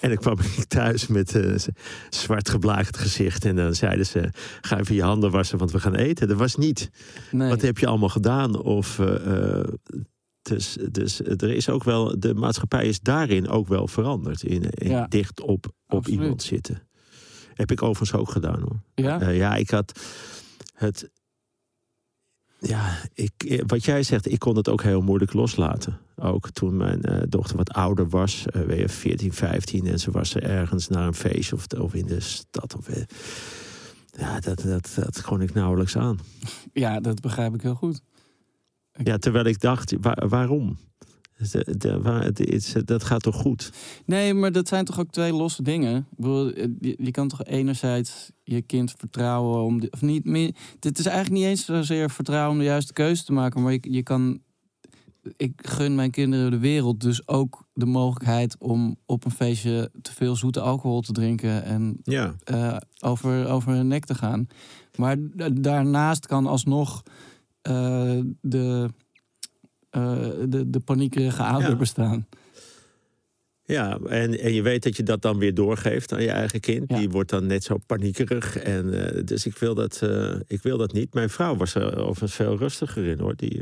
[0.00, 1.58] En dan kwam ik thuis met een
[2.10, 3.44] zwart geblaakt gezicht.
[3.44, 4.28] En dan zeiden ze,
[4.60, 6.28] ga even je handen wassen, want we gaan eten.
[6.28, 6.83] Dat was niet,
[7.30, 7.48] nee.
[7.48, 8.62] wat heb je allemaal gedaan?
[8.62, 8.98] Of...
[8.98, 9.68] eh, eh,
[10.42, 14.42] dus, dus er is ook wel, de maatschappij is daarin ook wel veranderd.
[14.42, 15.06] In, in Ja.
[15.06, 16.20] dicht op, op Absoluut.
[16.20, 16.82] iemand zitten.
[17.54, 18.80] Heb ik overigens ook gedaan hoor.
[18.94, 19.20] ja?
[19.20, 20.00] Eh, ja, ik had
[20.74, 21.10] het.
[22.58, 25.98] Ja, ik, wat jij zegt, ik kon het ook heel moeilijk loslaten.
[26.16, 30.42] Ook toen mijn dochter wat ouder was, eh, weer 14, 15, en ze was er
[30.42, 32.76] ergens naar een feestje of, of in de stad.
[32.76, 32.88] Of,
[34.18, 36.18] Ja, dat, dat, dat kon ik nauwelijks aan.
[36.72, 38.00] Ja, dat begrijp ik heel goed.
[38.92, 40.78] Ja, terwijl ik dacht, waar- waarom?
[41.52, 43.72] De- de- waar- het is- dat gaat toch goed?
[44.06, 45.96] Nee, maar dat zijn toch ook twee losse dingen.
[45.96, 49.80] Ik bedoel, eh, je, je kan toch enerzijds je kind vertrouwen om...
[49.80, 53.24] De, of niet meer, dit is eigenlijk niet eens zozeer vertrouwen om de juiste keuze
[53.24, 53.62] te maken.
[53.62, 54.40] Maar je, je kan...
[55.36, 57.00] Ik gun mijn kinderen de wereld.
[57.00, 61.64] Dus ook de mogelijkheid om op een feestje te veel zoete alcohol te drinken.
[61.64, 64.46] En Ja, eh, over, over hun nek te gaan.
[64.96, 67.02] Maar da- daarnaast kan alsnog
[67.62, 68.88] eh, de,
[69.90, 71.76] eh, de, de paniekerige ouder Ja.
[71.76, 72.26] bestaan.
[73.64, 76.84] ja en, en je weet dat je dat dan weer doorgeeft aan je eigen kind.
[76.90, 76.98] Ja.
[76.98, 78.56] Die wordt dan net zo paniekerig.
[78.56, 78.90] En,
[79.24, 80.02] dus ik wil, dat,
[80.46, 81.14] ik wil dat niet.
[81.14, 83.36] Mijn vrouw was er overigens veel rustiger in hoor.
[83.36, 83.60] Die,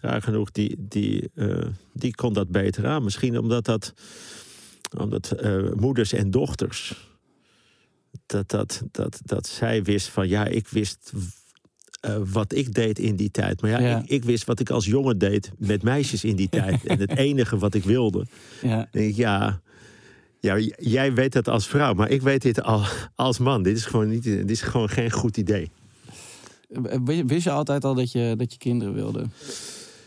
[0.00, 3.04] raar genoeg, die, die, eh, die kon dat beter aan.
[3.04, 3.92] Misschien omdat dat
[4.98, 7.08] omdat eh, moeders en dochters.
[8.26, 11.12] Dat, dat, dat, dat zij wist van ja, ik wist
[12.00, 13.60] eh, wat ik deed in die tijd.
[13.60, 13.98] Maar ja, Ja.
[14.02, 16.86] Ik, ik wist wat ik als jongen deed met meisjes in die tijd.
[16.86, 18.26] En het enige wat ik wilde.
[18.62, 18.88] Ja.
[18.92, 19.60] ik, ja,
[20.40, 22.82] ja, jij weet dat als vrouw, maar ik weet dit al,
[23.14, 23.62] als man.
[23.62, 25.70] Dit is gewoon, niet, dit is gewoon geen goed idee.
[27.04, 29.24] Wist- Wist je altijd al dat je, dat je kinderen wilde?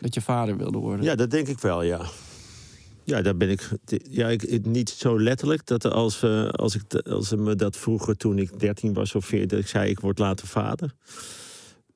[0.03, 1.05] Dat je vader wilde worden?
[1.05, 2.01] Ja, dat denk ik wel, ja.
[3.03, 3.69] Ja, daar ben ik.
[4.09, 8.17] Ja, ik, niet zo letterlijk dat als, eh, als, ik, als ze me dat vroeger
[8.17, 10.93] toen ik 13 was of 14, dat ik zei: ik word later vader.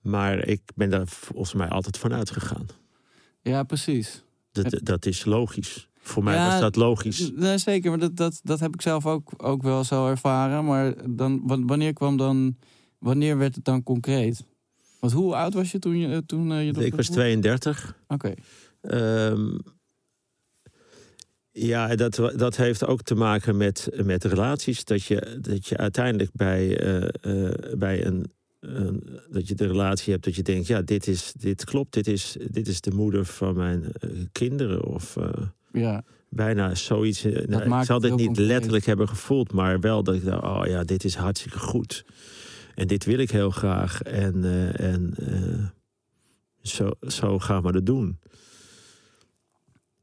[0.01, 2.65] Maar ik ben daar volgens mij altijd van uitgegaan.
[3.41, 4.23] Ja, precies.
[4.51, 5.87] Dat, dat is logisch.
[6.01, 7.31] Voor mij Ja, was dat logisch.
[7.35, 10.65] Nee, zeker, maar dat, dat, dat heb ik zelf ook, ook wel zo ervaren.
[10.65, 12.57] Maar dan, wa- wanneer kwam dan,
[12.99, 14.45] wanneer werd het dan concreet?
[14.99, 17.25] Want hoe oud was je toen je, eh, toen, eh, je dochter Ik was geboren?
[17.41, 17.95] 32.
[18.07, 18.33] Oké,
[18.81, 19.57] Ehm,
[21.51, 24.83] ja, dat, dat heeft ook te maken met, met relaties.
[24.85, 30.25] Dat je, dat je uiteindelijk bij, eh, bij een, een- Dat je de relatie hebt
[30.25, 31.93] dat je denkt: ja, dit, is, dit klopt.
[31.93, 33.83] Dit is, dit is de moeder van mijn
[34.31, 34.85] kinderen.
[34.85, 35.15] Of
[35.71, 36.03] ja.
[36.29, 37.23] bijna zoiets.
[37.23, 38.47] nou, ik zal dit niet concreet.
[38.47, 42.05] letterlijk hebben gevoeld, maar wel dat ik dacht: oh ja, dit is hartstikke goed.
[42.77, 44.01] En dit wil ik heel graag.
[44.01, 45.65] En, eh, en eh,
[46.61, 48.19] zo, zo gaan we dat doen.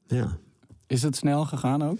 [0.06, 0.38] Ja.
[0.86, 1.98] Is het snel gegaan ook?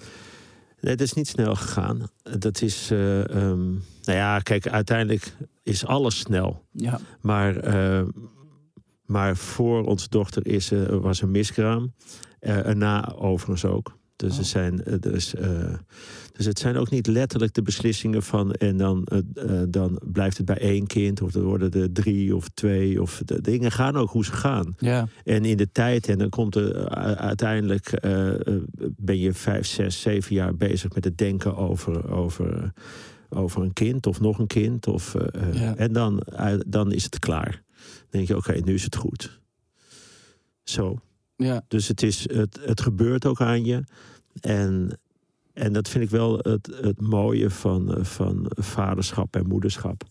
[0.80, 2.08] Nee, het is niet snel gegaan.
[2.38, 6.64] Dat is, eh, ehm, nou ja, kijk, uiteindelijk is alles snel.
[6.70, 7.00] Ja.
[7.20, 7.54] Maar,
[9.06, 11.94] maar voor onze dochter is, eh, was een miskraam.
[12.38, 13.98] En na overigens ook.
[14.16, 14.38] Dus, Oh.
[14.38, 15.34] er zijn, dus,
[16.32, 18.52] dus het zijn ook niet letterlijk de beslissingen van...
[18.52, 22.48] en dan, eh, dan blijft het bij één kind of dan worden er drie of
[22.48, 23.02] twee.
[23.02, 24.74] Of de dingen gaan ook hoe ze gaan.
[24.78, 25.08] Ja.
[25.24, 28.00] En in de tijd, en dan komt er uiteindelijk,
[28.96, 32.72] ben je vijf, zes, zeven jaar bezig met het denken over, over,
[33.28, 34.86] over een kind of nog een kind.
[34.86, 35.14] Of,
[35.52, 35.76] Ja.
[35.76, 36.22] En dan,
[36.66, 37.62] dan is het klaar.
[37.98, 39.40] Dan denk je, oké, nu is het goed.
[40.64, 40.98] Zo.
[41.36, 41.64] Ja.
[41.68, 43.84] Dus het, is, het, het gebeurt ook aan je.
[44.40, 44.98] En,
[45.52, 50.04] en dat vind ik wel het, het mooie van, van vaderschap en moederschap.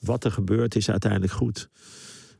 [0.00, 1.68] Wat er gebeurt is uiteindelijk goed.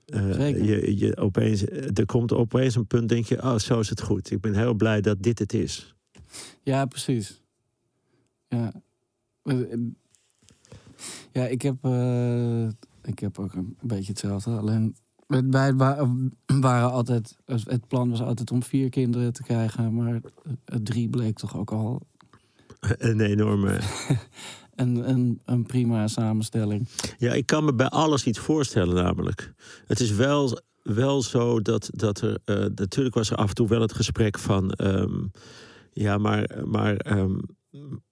[0.07, 0.65] Zeker.
[0.65, 1.63] je, je opeens,
[1.95, 4.31] er komt opeens een punt, denk je, oh, zo is het goed.
[4.31, 5.95] Ik ben heel blij dat dit het is.
[6.63, 7.43] Ja, precies.
[8.49, 8.73] Ja.
[9.43, 9.57] Eh,
[11.33, 12.69] Ja, ik heb, eh,
[13.03, 14.51] ik heb ook een beetje hetzelfde.
[14.51, 16.09] Alleen wij wa-
[16.61, 20.21] waren altijd, het plan was altijd om vier kinderen te krijgen, maar
[20.65, 22.03] het drie bleek toch ook al
[22.99, 23.79] Een enorme.
[24.75, 26.89] een, een, een prima samenstelling.
[27.19, 29.53] Ja, ik kan me bij alles iets voorstellen, namelijk.
[29.87, 32.39] Het is wel, wel zo dat, dat er.
[32.45, 34.71] eh, natuurlijk was er af en toe wel het gesprek van.
[34.73, 35.25] ehm,
[35.93, 37.39] ja, maar, maar, ehm,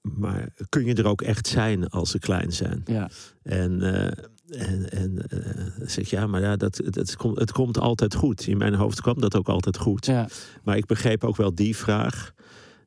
[0.03, 2.83] maar kun je er ook echt zijn als ze klein zijn?
[2.85, 3.11] Ja,
[3.43, 8.15] En, eh, en, en eh, zeg ja, maar ja, dat, dat, komt, het komt altijd
[8.15, 8.47] goed.
[8.47, 10.07] In mijn hoofd kwam dat ook altijd goed.
[10.07, 10.29] ja,
[10.63, 12.33] Maar ik begreep ook wel die vraag.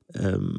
[0.07, 0.53] Ehm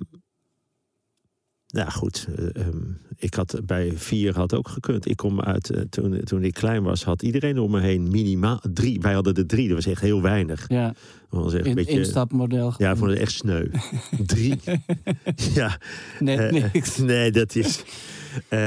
[1.69, 2.77] nou goed, eh, ehm,
[3.17, 5.09] ik had bij vier had ook gekund.
[5.09, 8.61] Ik kom uit, eh, toen, toen ik klein was, had iedereen om me heen minimaal
[8.73, 9.01] drie.
[9.01, 10.69] Wij hadden er drie, dat was echt heel weinig.
[10.69, 10.95] ja.
[11.31, 12.75] Dat was echt een In, beetje, instapmodel.
[12.79, 13.67] ja, ik vond het echt sneu.
[14.27, 14.61] drie.
[15.55, 15.79] ja,
[16.19, 16.97] Net niks.
[16.97, 17.83] nee, dat is.
[18.49, 18.59] Eh,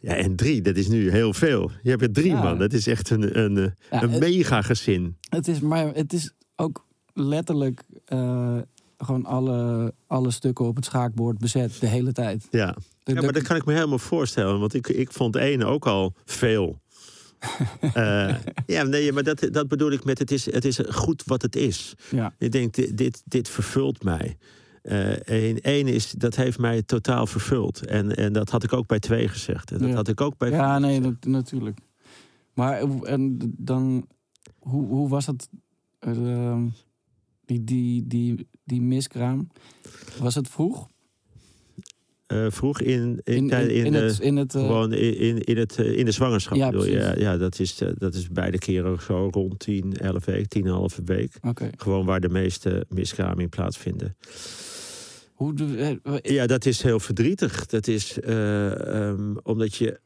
[0.00, 1.70] ja, en drie, dat is nu heel veel.
[1.82, 2.42] Je hebt er drie, Ja.
[2.42, 2.58] man.
[2.58, 3.54] Dat is echt een, een,
[3.90, 5.16] Ja, een het- mega gezin.
[5.28, 8.58] Het is, maar het is ook letterlijk eh,
[8.98, 12.46] gewoon alle, alle stukken op het schaakbord bezet de hele tijd.
[12.50, 12.66] Ja.
[12.72, 14.60] De- Ja, de- maar dat kan ik me helemaal voorstellen.
[14.60, 16.80] Want ik, ik vond één ook al veel.
[17.94, 18.34] Eh,
[18.66, 21.56] ja, nee, maar dat, dat bedoel ik met het is, het is goed wat het
[21.56, 21.94] is.
[22.10, 24.36] ja, Ik denk, dit, dit, dit vervult mij.
[24.82, 27.86] Eén één is, dat heeft mij totaal vervuld.
[27.86, 29.70] En, en dat had ik ook bij twee gezegd.
[29.72, 29.94] En dat Ja.
[29.94, 31.78] had ik ook bij Ja, nee, dat- natuurlijk.
[32.54, 34.06] Maar eh, en dan,
[34.58, 35.48] hoe, hoe was het?
[35.98, 36.62] eh,
[37.44, 39.48] die, die, die, die miskraam.
[40.18, 40.88] Was het vroeg?
[42.26, 45.78] Eh, vroeg in, in, In, in, het, in het eh, gewoon in, in, in het,
[45.78, 46.56] eh, in de zwangerschap.
[46.56, 50.48] Ja, ja, ja dat, is, eh, dat is beide keren zo rond 10, 11 weken,
[50.48, 51.38] 10, 11 week.
[51.42, 51.70] Oké.
[51.76, 54.16] Gewoon waar de meeste miskramen plaatsvinden.
[55.42, 57.66] Hoe de, eh, Ja, dat is heel verdrietig.
[57.66, 60.00] Dat is eh, ehm, omdat je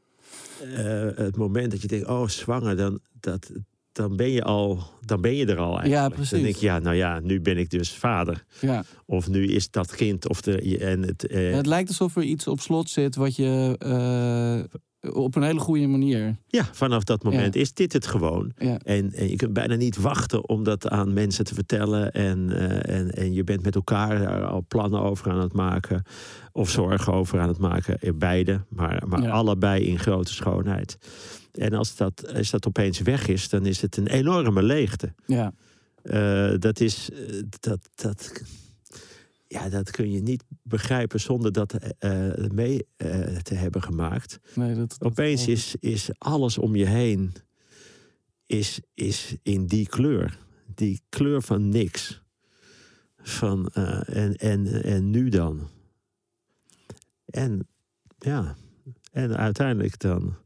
[0.60, 3.50] eh, het moment dat je denkt, oh, zwanger, dan, dat,
[3.92, 6.14] dan ben je al, dan ben je er al eigenlijk.
[6.14, 6.30] precies.
[6.30, 8.44] Dan denk je, ja, nou ja, nu ben ik dus vader.
[8.60, 8.84] ja.
[9.06, 12.46] Of nu is dat kind, of de, en het, eh, Het lijkt alsof er iets
[12.46, 14.78] op slot zit wat je eh,
[15.14, 16.36] op een hele goede manier.
[16.46, 18.52] ja, vanaf dat moment is dit het gewoon.
[18.58, 18.78] Ja.
[18.78, 22.12] En, en je kunt bijna niet wachten om dat aan mensen te vertellen.
[22.12, 26.02] En, eh, en, en je bent met elkaar daar al plannen over aan het maken.
[26.52, 28.18] Of zorgen over aan het maken.
[28.18, 29.30] Beide, maar, maar Ja.
[29.30, 30.98] allebei in grote schoonheid.
[31.52, 35.14] En als dat, als dat opeens weg is, dan is het een enorme leegte.
[35.26, 35.52] Ja.
[36.02, 37.10] Eh, dat is.
[37.10, 38.42] eh, dat, dat,
[39.48, 44.38] ja, dat kun je niet begrijpen zonder dat eh, mee eh, te hebben gemaakt.
[44.54, 47.32] Nee, dat, dat Opeens is, is alles om je heen
[48.46, 50.38] is, is in die kleur.
[50.74, 52.24] Die kleur van niks.
[53.16, 55.68] Van, eh, en, en, en nu dan?
[57.26, 57.68] En
[58.18, 58.56] ja,
[59.12, 60.36] en uiteindelijk dan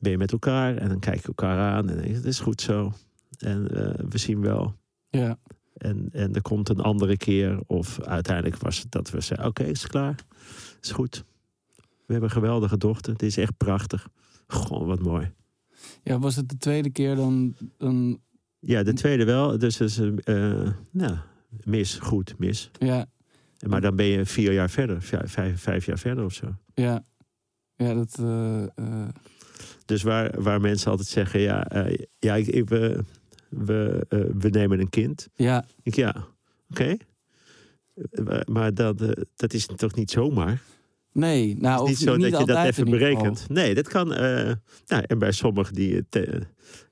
[0.00, 2.40] ben je met elkaar en dan kijk je elkaar aan en denk je, het is
[2.40, 2.92] goed zo.
[3.38, 4.74] En eh, we zien wel.
[5.10, 5.38] Ja.
[5.78, 7.60] En, en er komt een andere keer.
[7.66, 10.14] Of uiteindelijk was het dat we zeiden: Oké, is het klaar?
[10.80, 11.24] Is goed.
[11.76, 13.12] We hebben een geweldige dochter.
[13.12, 14.08] Dit is echt prachtig.
[14.46, 15.32] Goh, wat mooi.
[16.02, 17.54] ja, was het de tweede keer dan.
[17.76, 18.20] dan
[18.60, 19.58] Ja, de tweede wel.
[19.58, 21.16] Dus is eh nou,
[21.64, 22.70] mis, goed, mis.
[22.78, 23.06] ja,
[23.68, 26.54] Maar dan ben je vier jaar verder, vijf, vijf, jaar verder of zo.
[26.74, 27.04] ja.
[27.76, 28.18] Ja, dat.
[28.18, 29.08] eh, eh,
[29.84, 31.66] Dus waar, waar mensen altijd zeggen: Ja,
[32.18, 32.98] ja ik, ik-
[33.48, 35.28] we, eh, we nemen een kind.
[35.34, 36.26] ja, Ik, ja,
[36.70, 36.96] oké.
[37.94, 40.62] Eh, Maar dat, eh, dat is toch niet zomaar?
[41.12, 41.56] nee.
[41.58, 42.90] Nou, Het is niet zo dat je dat even geval.
[42.90, 43.48] berekent.
[43.48, 44.08] Nee, dat kan.
[44.08, 46.26] nou, en bij sommigen die het,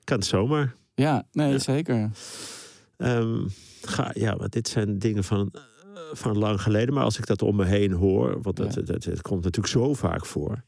[0.03, 0.73] kan het zomaar.
[0.95, 1.59] Ja, nee, Ja.
[1.59, 2.09] zeker.
[2.97, 3.47] Ehm,
[3.81, 5.53] ga, ja, want dit zijn dingen van,
[6.13, 6.93] van lang geleden.
[6.93, 8.81] Maar als ik dat om me heen hoor, want dat, Ja.
[8.81, 10.63] dat, dat, komt natuurlijk zo vaak voor.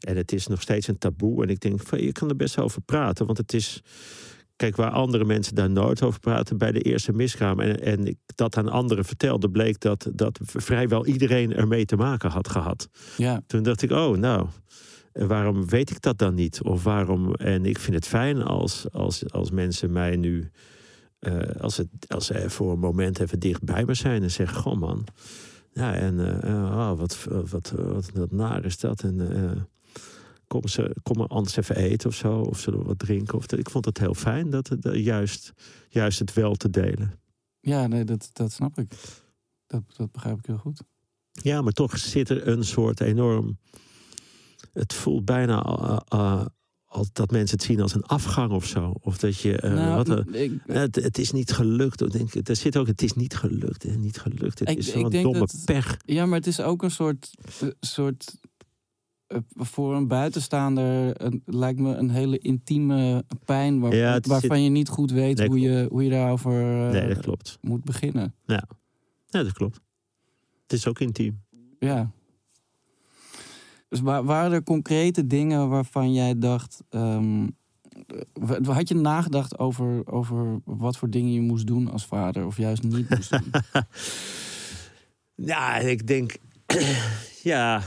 [0.00, 1.42] En het is nog steeds een taboe.
[1.42, 3.26] En ik denk, van, je kan er best over praten.
[3.26, 3.82] Want het is.
[4.60, 7.60] Kijk, waar andere mensen daar nooit over praten bij de eerste miskraam.
[7.60, 12.30] En, en ik dat aan anderen vertelde, bleek dat, dat vrijwel iedereen ermee te maken
[12.30, 12.88] had gehad.
[13.16, 14.46] Ja, Toen dacht ik, oh, nou,
[15.12, 16.62] waarom weet ik dat dan niet?
[16.62, 20.50] Of waarom, en ik vind het fijn als, als, als mensen mij nu,
[21.18, 24.80] eh, als, het, als ze voor een moment even dichtbij me zijn en zeggen, goh
[24.80, 25.04] man,
[25.72, 29.02] ja, en eh, oh, wat, wat, wat, wat naar is dat?
[29.02, 29.62] En eh,
[30.50, 33.34] kom, ze, kom maar anders even eten of zo, of zullen we wat drinken?
[33.38, 35.52] Of, ik vond het heel fijn dat het, eh, juist,
[35.88, 37.20] juist het wel te delen.
[37.60, 38.92] ja nee, dat, dat snap ik.
[39.66, 40.80] Dat, dat begrijp ik heel goed.
[41.32, 43.58] Ja, maar toch zit er een soort enorm.
[44.72, 46.44] Het voelt bijna uh, uh,
[47.12, 48.94] dat mensen het zien als een afgang of zo.
[49.00, 49.62] Of dat je.
[49.64, 52.02] Uh, nou, wat ik, het, het is niet gelukt.
[52.02, 53.84] Ik Denk, er zit ook, het is niet gelukt.
[53.84, 54.58] Is niet gelukt.
[54.58, 55.96] Het Ik- is zo'n domme dat- pech.
[56.04, 57.30] ja, maar het is ook een soort.
[57.80, 58.38] soort
[59.54, 64.70] voor een buitenstaander een, lijkt me een hele intieme pijn waar, Ja, waarvan zit- je
[64.70, 67.58] niet goed weet Nee, hoe, je, hoe je daarover eh, Nee, dat klopt.
[67.60, 68.34] moet beginnen.
[68.44, 68.62] Ja,
[69.28, 69.80] dat klopt.
[70.62, 71.40] Het is ook intiem.
[71.78, 72.10] Ja.
[73.88, 76.82] Dus wa- waren er concrete dingen waarvan jij dacht.
[76.88, 77.46] ehm,
[78.62, 82.82] had je nagedacht over, over wat voor dingen je moest doen als vader, of juist
[82.82, 83.50] niet moest doen?
[85.34, 86.36] Ja, ik denk.
[87.42, 87.82] ja.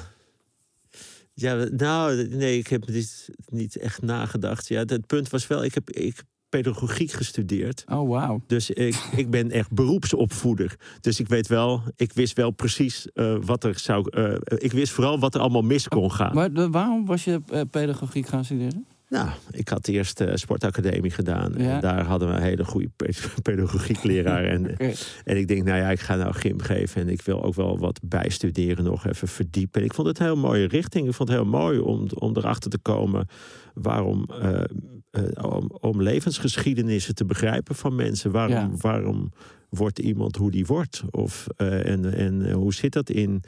[1.33, 4.67] Ja, nou, nee, ik heb niet, niet echt nagedacht.
[4.67, 7.83] Ja, het punt was wel, ik heb, ik pedagogiek gestudeerd.
[7.91, 8.41] Oh, wauw.
[8.47, 10.75] Dus ik, ik ben echt beroepsopvoeder.
[11.01, 14.09] Dus ik weet wel, ik wist wel precies eh, wat er zou.
[14.09, 16.33] eh, ik wist vooral wat er allemaal mis kon gaan.
[16.35, 18.85] Maar de- waarom was je eh, pedagogiek gaan studeren?
[19.13, 21.53] Nou, ik had eerst eh sportacademie gedaan.
[21.57, 21.75] Ja.
[21.75, 23.13] En daar hadden we een hele goede pe-
[23.49, 24.43] pedagogiekleraar.
[24.43, 24.77] en,
[25.31, 27.01] en ik denk, nou ja, ik ga nou gym geven.
[27.01, 29.79] En ik wil ook wel wat bijstuderen, nog even verdiepen.
[29.81, 31.07] En ik vond het een heel mooie richting.
[31.07, 33.27] Ik vond het heel mooi om, om erachter te komen
[33.73, 34.25] waarom.
[34.41, 34.63] eh,
[35.11, 38.31] eh, om, om levensgeschiedenissen te begrijpen van mensen.
[38.31, 38.69] Waarom, Ja.
[38.77, 39.31] waarom
[39.69, 41.03] wordt iemand hoe die wordt?
[41.11, 43.43] Of, en, en hoe zit dat in,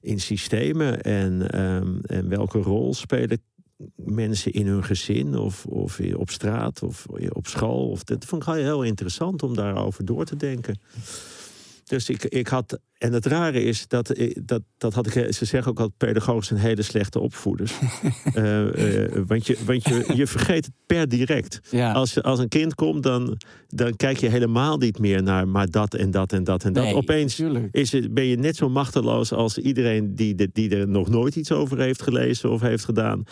[0.00, 1.02] in systemen?
[1.02, 3.42] En, ehm, en welke rol spelen
[3.96, 7.90] mensen in hun gezin of, of op straat of op school?
[7.90, 10.80] Of, dat vond ik heel interessant om daarover door te denken.
[11.92, 12.78] Dus ik, ik had.
[12.98, 14.14] En het rare is dat,
[14.44, 15.32] dat, dat had ik.
[15.34, 17.72] Ze zeggen ook al pedagogisch een hele slechte opvoeders.
[18.34, 21.60] Eh, eh, want je, want je, je vergeet het per direct.
[21.70, 21.92] Ja.
[21.92, 23.38] Als, je- als een kind komt, dan,
[23.68, 26.84] dan kijk je helemaal niet meer naar maar dat en dat en dat en dat.
[26.84, 27.68] Nee, Opeens tuurlijk.
[27.74, 31.36] is het, ben je net zo machteloos als iedereen die, de- die er nog nooit
[31.36, 33.22] iets over heeft gelezen of heeft gedaan.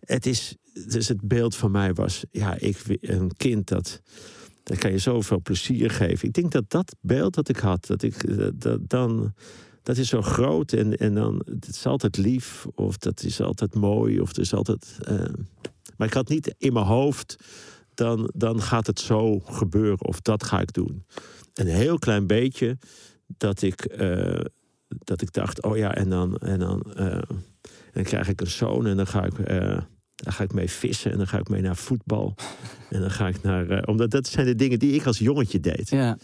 [0.00, 0.56] Het is,
[0.88, 4.00] dus het beeld van mij was, ja, ik, een kind dat,
[4.70, 6.28] dat kan je zoveel plezier geven.
[6.28, 9.34] Ik denk dat dat beeld dat ik had, dat ik dat dan,
[9.82, 13.74] dat is zo groot en, en dan, het is altijd lief of dat is altijd
[13.74, 14.98] mooi of het is altijd.
[15.02, 15.22] eh,
[15.96, 17.36] maar ik had niet in mijn hoofd,
[17.94, 21.04] dan, dan gaat het zo gebeuren of dat ga ik doen.
[21.54, 22.78] Een heel klein beetje
[23.26, 24.44] dat ik, eh,
[24.88, 27.22] dat ik dacht, oh ja, en dan, en dan, eh,
[27.92, 29.38] dan krijg ik een zoon en dan ga ik,
[30.20, 32.34] dan ga ik mee vissen en dan ga ik mee naar voetbal.
[32.90, 35.60] en dan ga ik naar, eh, omdat dat zijn de dingen die ik als jongetje
[35.60, 35.90] deed.
[35.90, 36.18] Ja.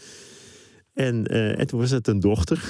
[0.93, 2.63] En, eh, en toen was het een dochter.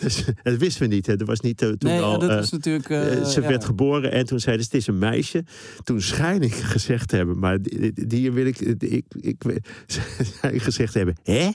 [0.04, 1.06] dus dat wisten we niet.
[1.06, 1.18] Hè.
[1.18, 2.18] Er was niet eh, toen Nee, al.
[2.18, 2.90] dat eh, is natuurlijk...
[2.90, 5.44] eh, ze werd geboren en toen zeiden ze: Het is een meisje.
[5.82, 7.58] Toen schijn ik gezegd hebben, maar
[7.92, 9.42] die, wil ik, ik, ik,
[10.40, 11.50] zei ik gezegd hebben: Hè?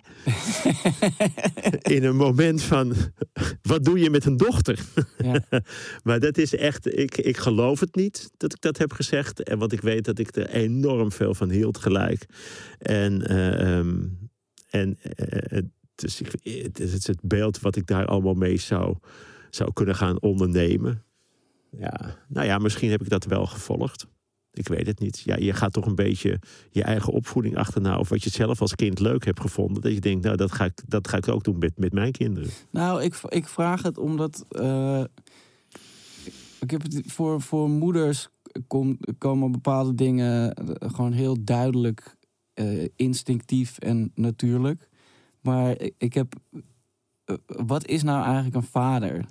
[1.96, 2.94] In een moment van:
[3.62, 4.80] Wat doe je met een dochter?
[5.18, 5.62] Ja.
[6.04, 9.44] maar dat is echt, ik, ik geloof het niet dat ik dat heb gezegd.
[9.44, 12.26] En want ik weet dat ik er enorm veel van hield gelijk.
[12.80, 14.04] En, eh, ehm,
[14.70, 14.98] en
[15.96, 18.96] dus het is het beeld wat ik daar allemaal mee zou,
[19.50, 21.04] zou kunnen gaan ondernemen.
[21.70, 24.08] Ja, nou ja, misschien heb ik dat wel gevolgd.
[24.54, 25.20] Ik weet het niet.
[25.20, 26.40] Ja, je gaat toch een beetje
[26.72, 27.98] je eigen opvoeding achterna.
[27.98, 29.82] Of wat je zelf als kind leuk hebt gevonden.
[29.82, 32.12] Dat je denkt, nou, dat ga ik, dat ga ik ook doen met, met mijn
[32.12, 32.50] kinderen.
[32.70, 34.46] Nou, ik, ik vraag het omdat.
[34.50, 35.04] eh,
[36.60, 38.30] ik heb voor, voor moeders
[38.68, 42.16] kom, komen bepaalde dingen gewoon heel duidelijk
[42.54, 44.90] eh, instinctief en natuurlijk.
[45.46, 46.34] Maar ik, ik heb.
[47.26, 49.26] eh, wat is nou eigenlijk een vader?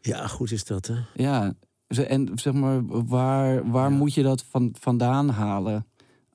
[0.00, 0.94] Ja, goed is dat, hè?
[1.14, 1.52] Ja,
[1.88, 3.96] en zeg maar, waar, waar Ja.
[3.96, 5.86] moet je dat van, vandaan halen?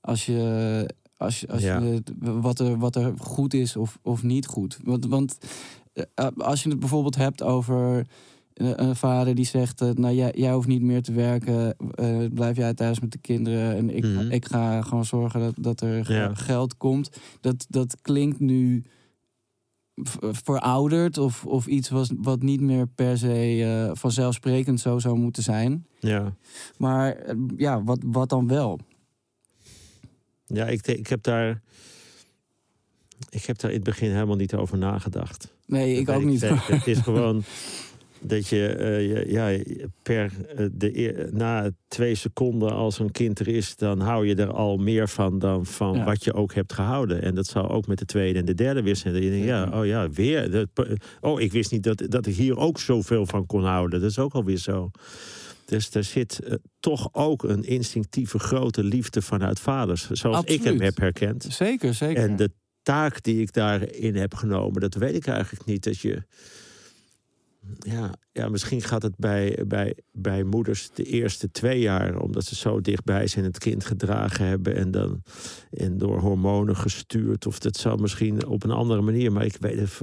[0.02, 1.80] Als je, als je, als Ja.
[1.80, 4.80] je wat, er, wat er goed is of, of niet goed.
[4.84, 5.38] Want, want
[5.94, 8.08] eh, als je het bijvoorbeeld hebt over
[8.54, 12.18] eh, een vader die zegt: eh, Nou, jij, jij hoeft niet meer te werken, eh,
[12.34, 14.32] blijf jij thuis met de kinderen en ik, Mhm.
[14.32, 16.34] ik ga gewoon zorgen dat, dat er Ja.
[16.36, 17.10] geld komt.
[17.42, 18.84] Dat, dat klinkt nu
[20.32, 25.44] verouderd of, of iets was, wat niet meer per se eh, vanzelfsprekend zo zou moeten
[25.44, 25.88] zijn.
[26.00, 26.36] Ja.
[26.78, 28.80] Maar eh, ja, wat, wat dan wel?
[30.46, 31.62] Ja, ik, ik heb daar.
[33.30, 35.54] Ik heb daar in het begin helemaal niet over nagedacht.
[35.66, 36.42] Nee, ik ook niet.
[36.42, 37.44] Het is gewoon
[38.26, 39.58] dat je, eh, je- ja,
[40.04, 44.52] per eh, de, na twee seconden als een kind er is, dan hou je er
[44.52, 46.04] al meer van dan van Ja.
[46.04, 47.22] wat je ook hebt gehouden.
[47.22, 49.14] En dat zou ook met de tweede en de derde weer zijn.
[49.14, 50.52] Dat je denkt, ja, oh ja, weer.
[50.52, 50.68] Dat,
[51.22, 54.02] oh, ik wist niet dat, dat ik hier ook zoveel van kon houden.
[54.02, 54.92] Dat is ook alweer zo.
[55.66, 60.10] Dus er zit eh, toch ook een instinctieve grote liefde vanuit vaders.
[60.12, 61.46] Zoals ik hem heb herkend.
[61.50, 62.24] Zeker, zeker.
[62.24, 62.50] En de
[62.82, 65.84] taak die ik daarin heb genomen, dat weet ik eigenlijk niet.
[65.84, 66.24] Dat je.
[67.80, 72.56] Ja, ja misschien gaat het bij, bij, bij moeders de eerste twee jaar, omdat ze
[72.56, 75.22] zo dichtbij zijn, het kind gedragen hebben en dan
[75.72, 77.46] en door hormonen gestuurd.
[77.46, 80.00] Of dat zou misschien op een andere manier, maar ik weet het.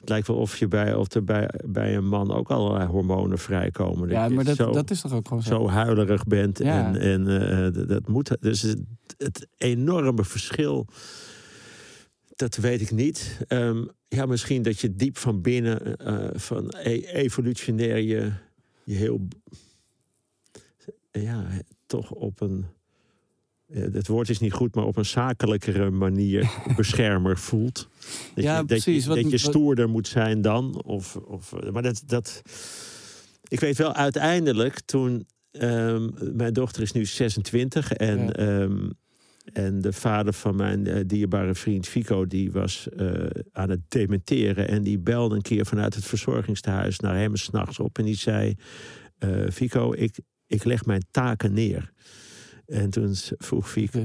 [0.00, 3.38] Het lijkt wel of, je bij, of er bij, bij een man ook allerlei hormonen
[3.38, 4.08] vrijkomen.
[4.08, 5.48] ja, maar dat, zo, dat is toch ook gewoon zo?
[5.48, 6.58] zo huilerig bent.
[6.58, 6.94] Ja.
[6.94, 8.36] En, en eh, dat- moet.
[8.40, 8.80] Dus het,
[9.16, 10.86] het enorme verschil.
[12.36, 13.40] Dat weet ik niet.
[13.46, 18.32] Ehm, ja, misschien dat je diep van binnen, eh, van e- evolutionair je,
[18.84, 19.28] je heel.
[21.10, 21.46] Ja,
[21.86, 22.66] toch op een.
[23.66, 27.88] eh, Het woord is niet goed, maar op een zakelijkere manier beschermer voelt.
[28.34, 29.02] Dat Ja, je, dat precies.
[29.02, 30.82] Je, Wat- dat je wat- stoerder moet zijn dan.
[30.82, 32.42] Of, of, maar dat, dat.
[33.48, 35.26] Ik weet wel, uiteindelijk toen.
[35.50, 38.18] ehm, mijn dochter is nu 26 en.
[38.26, 38.32] Ja.
[38.32, 38.90] ehm,
[39.52, 44.68] en de vader van mijn eh, dierbare vriend Fico, die was eh, aan het dementeren.
[44.68, 47.98] En die belde een keer vanuit het verzorgingstehuis naar hem s'nachts op.
[47.98, 48.54] En die zei:
[49.18, 51.92] eh, Fico, ik, ik leg mijn taken neer.
[52.66, 54.04] En toen vroeg Fico: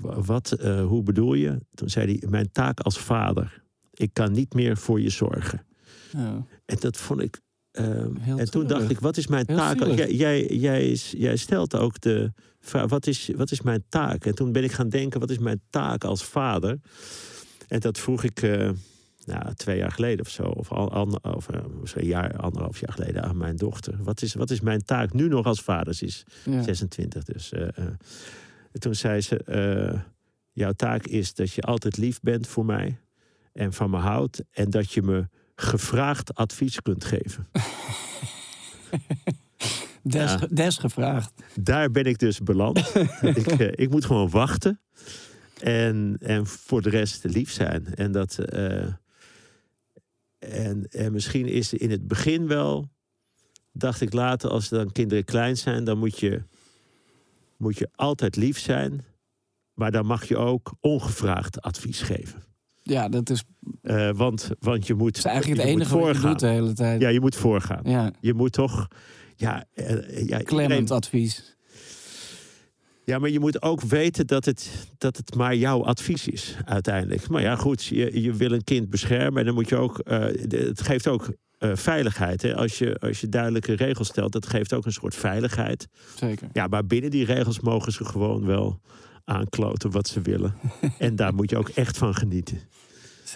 [0.00, 0.50] wat,
[0.86, 1.58] hoe bedoel je?
[1.74, 3.64] Toen zei hij: Mijn taak als vader.
[3.92, 5.66] Ik kan niet meer voor je zorgen.
[6.12, 6.46] Ja.
[6.64, 7.40] En dat vond ik.
[7.76, 9.78] Ehm, en toen dacht ik, wat is mijn Heel taak?
[10.08, 14.24] Jij, jij, jij, stelt ook de vraag, wat is, wat is mijn taak?
[14.26, 16.78] En toen ben ik gaan denken, wat is mijn taak als vader?
[17.68, 18.70] En dat vroeg ik eh,
[19.24, 21.60] nou, twee jaar geleden of zo, of, al, ander- of eh,
[21.94, 23.94] een jaar, anderhalf jaar geleden aan mijn dochter.
[24.02, 25.94] Wat is, wat is mijn taak nu nog als vader?
[25.94, 26.62] Ze is Ja.
[26.62, 27.52] 26 dus.
[27.52, 27.62] eh.
[28.72, 29.40] En toen zei ze,
[30.52, 32.98] jouw taak is dat je altijd lief bent voor mij.
[33.52, 34.42] en van me houdt.
[34.50, 37.48] En dat je me gevraagd advies kunt geven.
[40.02, 40.46] Des, Ja.
[40.50, 41.32] des gevraagd.
[41.54, 42.78] Daar ben ik dus beland.
[43.22, 44.80] ik, eh, ik moet gewoon wachten.
[45.60, 47.94] En, en voor de rest lief zijn.
[47.94, 48.86] En, dat, eh,
[50.38, 52.88] en, en misschien is in het begin wel...
[53.72, 55.84] dacht ik later, als dan kinderen klein zijn...
[55.84, 56.42] dan moet je,
[57.56, 59.04] moet je altijd lief zijn.
[59.74, 62.42] Maar dan mag je ook ongevraagd advies geven.
[62.88, 63.42] Ja, dat is,
[63.82, 66.72] Eh, want, want je moet, dat is eigenlijk het enige wat je doet de hele
[66.72, 67.00] tijd.
[67.00, 67.80] Ja, je moet voorgaan.
[67.84, 68.88] Ja, Je moet toch...
[69.36, 71.56] Ja, eh, ja, klemmend advies.
[73.04, 77.28] Ja, maar je moet ook weten dat het, dat het maar jouw advies is uiteindelijk.
[77.28, 79.98] Maar ja, goed, je, je wil een kind beschermen en dan moet je ook.
[79.98, 80.20] eh,
[80.50, 81.28] het geeft ook
[81.58, 82.42] veiligheid.
[82.42, 82.54] Hè?
[82.56, 85.86] Als, je, als je duidelijke regels stelt, dat geeft ook een soort veiligheid.
[86.18, 86.48] Zeker.
[86.52, 88.80] Ja, maar binnen die regels mogen ze gewoon wel
[89.24, 90.54] aankloten wat ze willen.
[90.98, 92.58] en daar moet je ook echt van genieten.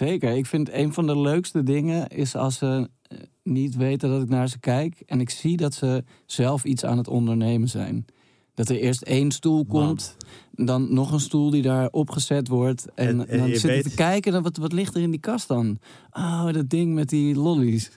[0.07, 0.31] Zeker.
[0.37, 4.29] Ik vind een van de leukste dingen is als ze eh, niet weten dat ik
[4.29, 5.03] naar ze kijk.
[5.05, 8.05] En ik zie dat ze zelf iets aan het ondernemen zijn.
[8.53, 10.15] Dat er eerst één stoel komt,
[10.51, 12.85] dan nog een stoel die daar opgezet wordt.
[12.95, 15.01] En, En- en dan je zit ik weet- te kijken, dan wat, wat ligt er
[15.01, 15.77] in die kast dan?
[16.11, 17.91] Oh, dat ding met die lollies.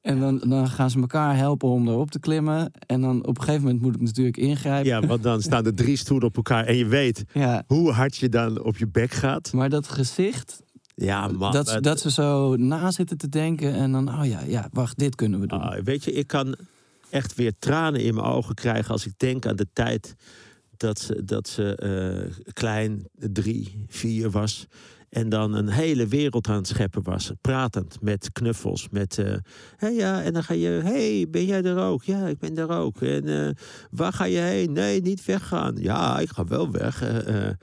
[0.00, 2.70] En dan, dan gaan ze elkaar helpen om erop te klimmen.
[2.86, 4.90] En dan op een gegeven moment moet ik natuurlijk ingrijpen.
[4.90, 8.16] Ja, want dan staan er drie stoelen op elkaar en je weet Ja, hoe hard
[8.16, 9.52] je dan op je bek gaat.
[9.52, 10.62] maar dat gezicht,
[10.98, 11.52] Ja, man.
[11.52, 13.74] dat, dat ze zo na zitten te denken.
[13.74, 15.60] En dan, oh ja, ja, wacht, dit kunnen we doen.
[15.60, 16.56] Ah, weet je, ik kan
[17.10, 20.16] echt weer tranen in mijn ogen krijgen als ik denk aan de tijd
[20.76, 24.66] dat ze, dat ze eh, klein, drie, vier was.
[25.08, 27.32] En dan een hele wereld aan het scheppen was.
[27.40, 28.88] Pratend met knuffels.
[28.90, 29.34] Met, eh,
[29.76, 32.04] hey, ja, en dan ga je, hey, ben jij er ook?
[32.04, 33.02] Ja, ik ben er ook.
[33.02, 33.50] En eh,
[33.90, 34.72] waar ga je heen?
[34.72, 35.76] Nee, niet weggaan.
[35.76, 37.02] Ja, ik ga wel weg.
[37.02, 37.54] eh, eh.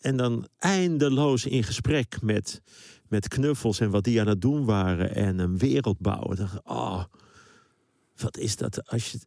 [0.00, 2.62] En, dan eindeloos in gesprek met,
[3.08, 5.14] met knuffels en wat die aan het doen waren.
[5.14, 6.36] En een wereld bouwen.
[6.36, 7.04] Dan oh,
[8.16, 8.88] wat is dat?
[8.88, 9.18] Als je,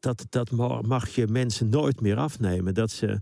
[0.00, 2.74] dat, dat ma- mag je mensen nooit meer afnemen.
[2.74, 3.20] Dat ze,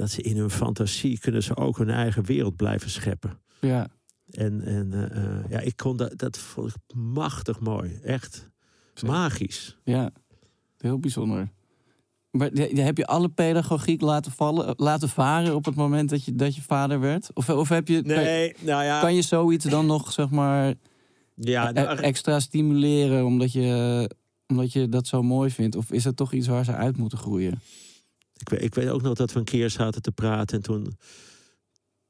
[0.00, 3.38] dat ze in hun fantasie kunnen ze ook hun eigen wereld blijven scheppen.
[3.60, 3.88] Ja.
[4.30, 7.98] En, en eh, eh, ja, ik kon dat, dat vond ik machtig mooi.
[8.02, 8.48] Echt
[9.06, 9.78] magisch.
[9.84, 10.10] Ja,
[10.78, 11.48] heel bijzonder.
[12.30, 16.54] Maar heb je alle pedagogiek laten, vallen, laten varen op het moment dat je, dat
[16.54, 17.30] je vader werd?
[17.34, 19.00] Of, of heb je, kan, Nee, nou ja.
[19.00, 20.74] kan je zoiets dan nog zeg maar,
[21.34, 24.10] ja, e- nou, extra stimuleren omdat je,
[24.46, 25.76] omdat je dat zo mooi vindt?
[25.76, 27.60] Of is het toch iets waar ze uit moeten groeien?
[28.40, 30.96] Ik weet, ik weet ook nog dat we een keer zaten te praten en toen.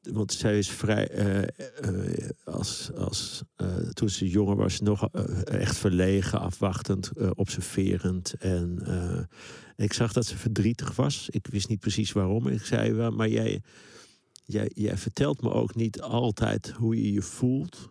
[0.00, 1.08] Want zij is vrij.
[1.08, 5.08] eh, eh, als, als, eh, toen ze jonger was, nog
[5.44, 8.34] echt verlegen, afwachtend, observerend.
[8.38, 8.82] En
[9.76, 11.28] ik zag dat ze verdrietig was.
[11.28, 12.46] Ik wist niet precies waarom.
[12.46, 13.62] Ik zei, "Wel, maar jij,
[14.44, 17.88] jij, jij vertelt me ook niet altijd hoe je je voelt.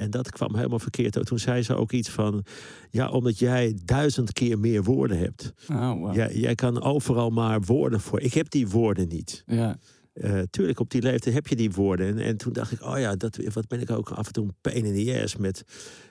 [0.00, 1.26] En dat kwam helemaal verkeerd uit.
[1.26, 2.44] Toen zei ze ook iets van:
[2.90, 5.52] Ja, omdat jij duizend keer meer woorden hebt.
[5.68, 6.14] Oh, wow.
[6.14, 8.20] Jij, jij kan overal maar woorden voor.
[8.20, 9.42] Ik heb die woorden niet.
[9.46, 9.78] ja.
[10.12, 12.06] Eh, tuurlijk, op die leeftijd heb je die woorden.
[12.06, 14.44] En, en toen dacht ik, oh ja, dat, wat ben ik ook af en toe
[14.44, 15.64] een pain in the ass met,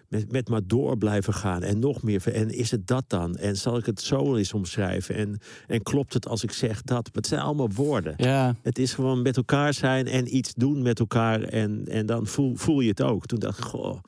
[0.08, 1.64] met, met maar door blijven gaan.
[1.64, 2.34] En nog meer.
[2.34, 3.38] En is het dat dan?
[3.38, 5.16] En zal ik het zo eens omschrijven?
[5.16, 7.04] En, en klopt het als ik zeg dat?
[7.04, 8.14] Maar het zijn allemaal woorden.
[8.18, 11.42] ja, Het is gewoon met elkaar zijn en iets doen met elkaar.
[11.42, 13.26] En, en dan voel, voel je het ook.
[13.26, 14.00] Toen dacht ik, goh,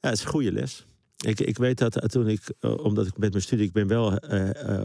[0.00, 0.86] ja, het is een goede les.
[1.16, 3.86] Ik, ik weet dat eh, toen ik, eh, omdat ik met mijn studie, ik ben
[3.86, 4.18] wel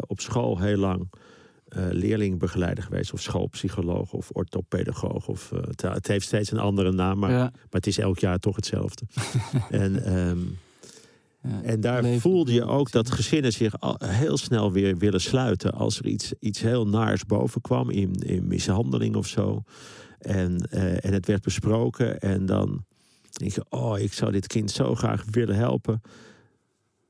[0.08, 1.10] op school heel lang
[1.72, 3.14] eh leerlingbegeleider geweest.
[3.14, 5.28] Of schoolpsycholoog of orthopedagoog.
[5.28, 8.20] Of, eh, het, het heeft steeds een andere naam, maar, ja, maar het is elk
[8.20, 9.06] jaar toch hetzelfde.
[9.70, 10.40] en, ehm,
[11.42, 11.62] ja.
[11.64, 15.72] en daar voelde je ook dat gezinnen zich al heel snel weer willen sluiten.
[15.72, 19.64] Als er iets, iets heel naars boven kwam, in, in mishandeling of zo.
[20.20, 22.20] En, eh, en het werd besproken.
[22.20, 22.86] En dan
[23.32, 26.02] denk je, oh, ik zou dit kind zo graag willen helpen.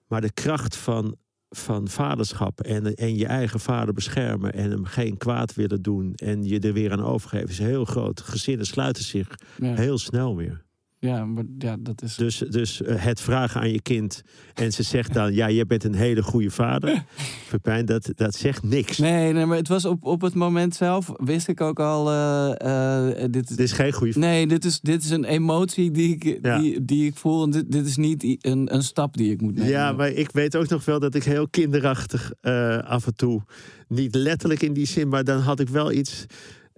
[0.08, 1.16] Maar de kracht van,
[1.56, 4.54] van vaderschap en, en je eigen vader beschermen...
[4.54, 7.50] en hem geen kwaad willen doen en je er weer aan overgeven...
[7.50, 8.22] is heel groot.
[8.22, 9.28] Gezinnen sluiten zich
[9.58, 9.74] ja.
[9.74, 10.64] heel snel weer.
[11.02, 12.16] Ja, maar ja, dat is...
[12.16, 14.22] Dus, dus eh, het vragen aan je kind
[14.54, 15.34] en ze zegt dan...
[15.34, 17.04] ja, je bent een hele goede vader.
[17.50, 18.98] Pepijn, dat, dat zegt niks.
[18.98, 23.14] Nee, nee, maar het was op, op het moment zelf, wist ik ook al, eh,
[23.30, 24.20] dit, Dit is geen goede.
[24.20, 26.60] Nee, dit is, dit is een emotie die ik, Ja.
[26.60, 27.44] die, die ik voel.
[27.44, 29.70] En dit, dit is niet een, een stap die ik moet nemen.
[29.70, 32.32] Ja, maar ik weet ook nog wel dat ik heel kinderachtig
[32.84, 33.42] af en toe...
[33.88, 36.26] niet letterlijk in die zin, maar dan had ik wel iets...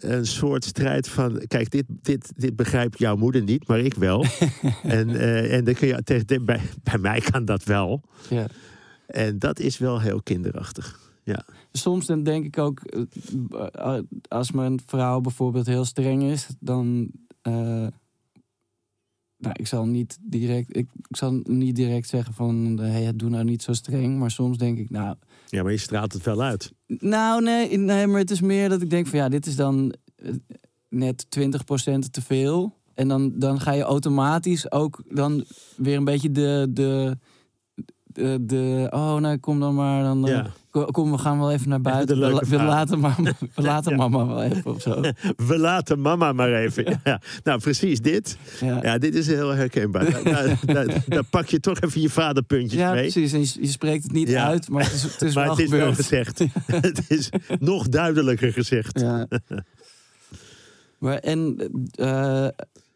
[0.03, 1.43] een soort strijd van...
[1.47, 4.25] kijk, dit, dit, dit begrijpt jouw moeder niet, maar ik wel.
[4.83, 8.01] en eh, en dan kun je, tegen- bij, bij mij kan dat wel.
[8.29, 8.47] Ja.
[9.07, 11.01] En dat is wel heel kinderachtig.
[11.71, 17.87] Soms dan denk ik ook, eh, als mijn vrouw bijvoorbeeld heel streng is, dan, eh,
[19.37, 23.43] nou, ik zal niet direct, ik, ik zal niet direct zeggen van, hey, doe nou
[23.43, 24.19] niet zo streng.
[24.19, 25.15] Maar soms denk ik, nou,
[25.53, 26.71] Ja, maar je straalt het wel uit.
[26.87, 29.93] nou nee, nee, maar het is meer dat ik denk van, ja, dit is dan
[30.15, 30.31] eh,
[30.89, 31.49] net 20%
[32.11, 32.77] te veel.
[32.93, 35.45] En dan, dan ga je automatisch ook dan
[35.77, 37.17] weer een beetje de, de,
[38.13, 40.47] de, de oh, nou, kom dan maar, dan, eh, Ja.
[40.71, 42.19] Ko- Kom, we gaan wel even naar buiten.
[42.19, 43.15] we, we laten, mama,
[43.55, 43.97] we laten Ja.
[43.97, 45.01] mama wel even of zo.
[45.47, 46.99] We laten mama maar even.
[47.03, 47.21] Ja.
[47.43, 48.37] Nou, precies dit.
[48.59, 50.23] Ja, Ja, dit is heel herkenbaar.
[50.23, 50.59] Daar,
[51.07, 53.01] daar, pak je toch even je vaderpuntjes Ja, mee.
[53.11, 53.33] precies.
[53.33, 54.45] En je, je spreekt het niet Ja.
[54.47, 56.39] uit, maar het is, het is maar wel het is wel gezegd.
[56.65, 58.99] het is nog duidelijker gezegd.
[58.99, 59.27] Ja.
[60.97, 61.57] maar en
[61.91, 62.47] eh,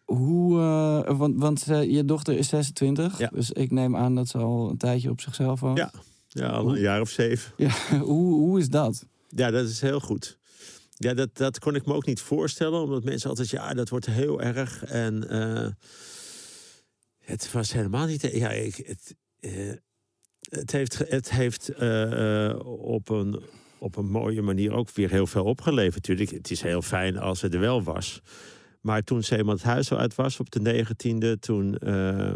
[0.08, 3.30] hoe, eh, want, want eh, je dochter is 26, Ja.
[3.34, 5.78] dus ik neem aan dat ze al een tijdje op zichzelf woont.
[5.78, 5.92] Ja.
[6.28, 7.52] Ja, al een jaar of zeven.
[7.68, 9.06] Ja, hoe, hoe is dat?
[9.30, 10.38] Ja, dat is heel goed.
[10.96, 12.82] Ja, dat, dat kon ik me ook niet voorstellen.
[12.82, 14.84] Omdat mensen altijd, ja, dat wordt heel erg.
[14.84, 15.68] En eh,
[17.20, 18.22] het was helemaal niet...
[18.22, 19.16] Ja, ik, het,
[20.50, 21.70] het heeft, het heeft
[22.82, 23.42] op, een,
[23.78, 25.96] op een mooie manier ook weer heel veel opgeleverd.
[26.08, 28.22] Natuurlijk, het is heel fijn als ze er wel was.
[28.88, 31.40] Maar toen ze eenmaal het huis uit was op de negentiende...
[31.40, 31.78] toen...
[31.78, 32.32] eh,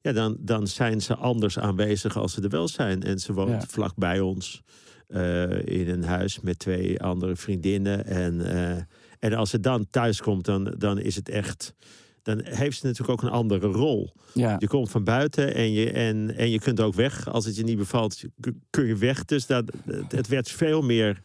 [0.00, 3.02] ja, dan, dan zijn ze anders aanwezig als ze er wel zijn.
[3.02, 3.66] En ze woont Ja.
[3.68, 4.62] vlak bij ons
[5.06, 8.06] eh, in een huis met twee andere vriendinnen.
[8.06, 8.82] En, eh,
[9.18, 11.74] en als ze dan thuis komt, dan, dan is het echt.
[12.22, 14.12] Dan heeft ze natuurlijk ook een andere rol.
[14.34, 17.28] Ja, Je komt van buiten en je, en, en je kunt ook weg.
[17.28, 19.24] Als het je niet bevalt, kun- kun je weg.
[19.24, 19.64] Dus dat,
[20.08, 21.20] het werd veel meer.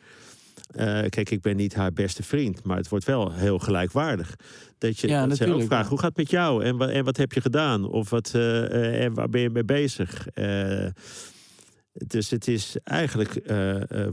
[0.68, 4.36] Eh, kijk, ik ben niet haar beste vriend, maar het wordt wel heel gelijkwaardig.
[4.78, 5.90] Dat je Ja, dat ze ook vraagt, ja.
[5.90, 6.64] hoe gaat het met jou?
[6.64, 7.86] En, en wat heb je gedaan?
[7.86, 10.28] Of wat, eh, eh, en waar ben je mee bezig?
[10.28, 10.86] Eh,
[11.92, 13.34] dus het is eigenlijk,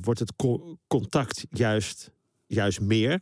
[0.03, 2.11] wordt het co- contact juist,
[2.47, 3.21] juist meer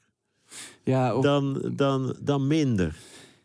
[0.85, 2.95] ja of, dan, dan, dan minder.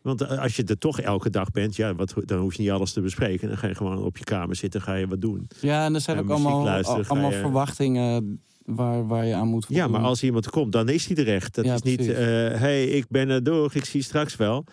[0.02, 2.92] Want als je er toch elke dag bent, ja, wat, dan hoef je niet alles
[2.92, 3.48] te bespreken.
[3.48, 5.48] Dan ga je gewoon op je kamer zitten, ga je wat doen.
[5.60, 9.66] ja, en er zijn ook allemaal, luisteren, allemaal je- verwachtingen waar, waar je aan moet
[9.68, 10.08] Ja, maar voldoen.
[10.08, 11.54] als iemand komt, dan is hij er echt.
[11.54, 12.12] Dat Ja, is niet, hé,
[12.58, 14.64] hey, ik ben er door, ik zie je straks wel.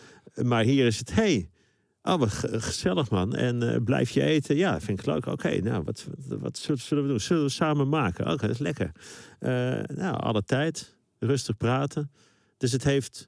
[0.42, 1.50] Maar hier is het, hey,
[2.04, 3.36] oh, wat ge- gezellig man.
[3.36, 4.56] En eh, blijf je eten?
[4.56, 5.26] Ja, vind ik leuk.
[5.26, 7.20] Oké, nou, wat, wat, wat zullen- we doen?
[7.20, 8.26] Zullen we samen maken?
[8.32, 8.92] Oké, dat is lekker.
[9.40, 9.50] Eh,
[9.96, 12.12] nou, alle tijd, rustig praten.
[12.58, 13.28] Dus het heeft,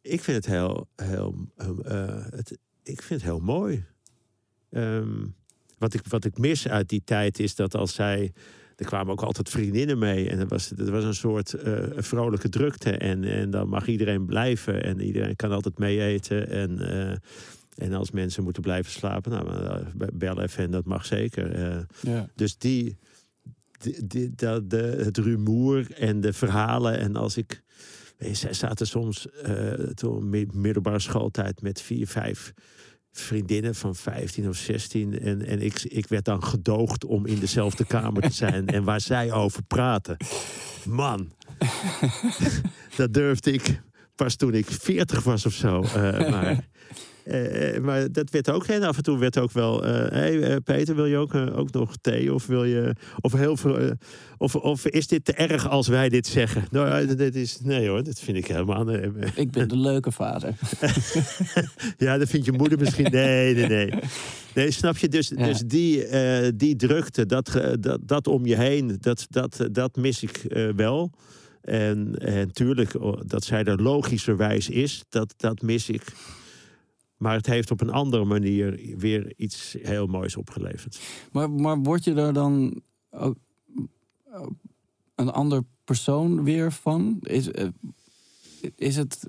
[0.00, 3.84] ik vind het heel, heel, eh, het, ik vind het heel mooi.
[4.70, 5.26] Ehm,
[5.78, 8.32] wat, ik, wat ik mis uit die tijd is dat als zij
[8.76, 10.28] er kwamen ook altijd vriendinnen mee.
[10.30, 12.90] En er was, er was een soort eh, vrolijke drukte.
[12.90, 14.82] En, en dan mag iedereen blijven.
[14.84, 16.48] En iedereen kan altijd mee eten.
[16.48, 17.16] En, eh,
[17.86, 21.58] en als mensen moeten blijven slapen, nou, eh, bel even en dat mag zeker.
[22.02, 22.28] Ja.
[22.34, 22.96] dus die,
[23.78, 26.98] die, die- dat- de, het rumoer en de verhalen.
[26.98, 27.64] En als ik.
[28.32, 29.26] Zij zaten soms
[29.94, 32.52] toen mi- middelbare schooltijd met vier, vijf
[33.20, 35.20] vriendinnen van 15 of 16.
[35.20, 38.66] En, en ik, ik werd dan gedoogd om in dezelfde kamer te zijn.
[38.66, 40.16] En waar zij over praten.
[40.84, 41.32] Man,
[42.96, 43.80] dat durfde ik
[44.14, 45.82] pas toen ik 40 was of zo.
[45.82, 46.68] eh, maar,
[47.26, 48.66] eh, maar dat werd ook.
[48.66, 49.84] En af en toe werd ook wel.
[49.84, 52.34] eh hey, eh, Peter, wil je ook, ook nog thee?
[52.34, 52.94] Of wil je.
[53.20, 53.92] Of, heel veel,
[54.38, 56.64] of, of is dit te erg als wij dit zeggen?
[56.70, 57.58] Nou, dit is.
[57.62, 58.90] Nee hoor, dat vind ik helemaal.
[59.34, 60.54] Ik ben de leuke vader.
[61.98, 63.10] Ja, dat vindt je moeder misschien.
[63.10, 63.92] Nee, nee, nee.
[64.54, 65.08] Nee, snap je?
[65.08, 65.44] Dus, Ja.
[65.46, 66.06] dus die,
[66.56, 70.42] die drukte, dat, dat, dat om je heen, dat, dat, dat mis ik
[70.76, 71.10] wel.
[71.60, 76.02] En, en tuurlijk, oh, dat zij er logischerwijs is, dat, dat mis ik.
[77.16, 81.00] Maar het heeft op een andere manier weer iets heel moois opgeleverd.
[81.32, 83.36] Maar, maar word je er dan ook
[84.32, 84.52] ook
[85.14, 87.18] een ander persoon weer van?
[87.20, 87.68] Is, eh,
[88.76, 89.26] is het,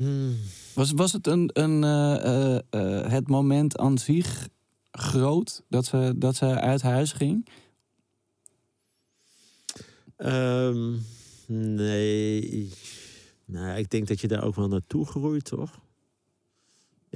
[0.74, 4.50] was, was het een, een, eh, eh, eh, het moment aan zich
[4.92, 7.48] groot dat ze, dat ze uit huis ging?
[10.16, 10.96] Ehm,
[11.76, 12.72] nee.
[13.46, 15.80] Nou, ik denk dat je daar ook wel naartoe groeit, toch?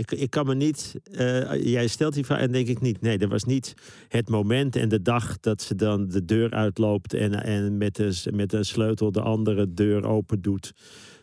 [0.09, 0.95] Ik, kan me niet.
[1.03, 3.01] eh, jij stelt die vraag en denk ik niet.
[3.01, 3.73] Nee, dat was niet
[4.07, 8.31] het moment en de dag dat ze dan de deur uitloopt en, en met, de,
[8.33, 10.73] met een sleutel de andere deur open doet.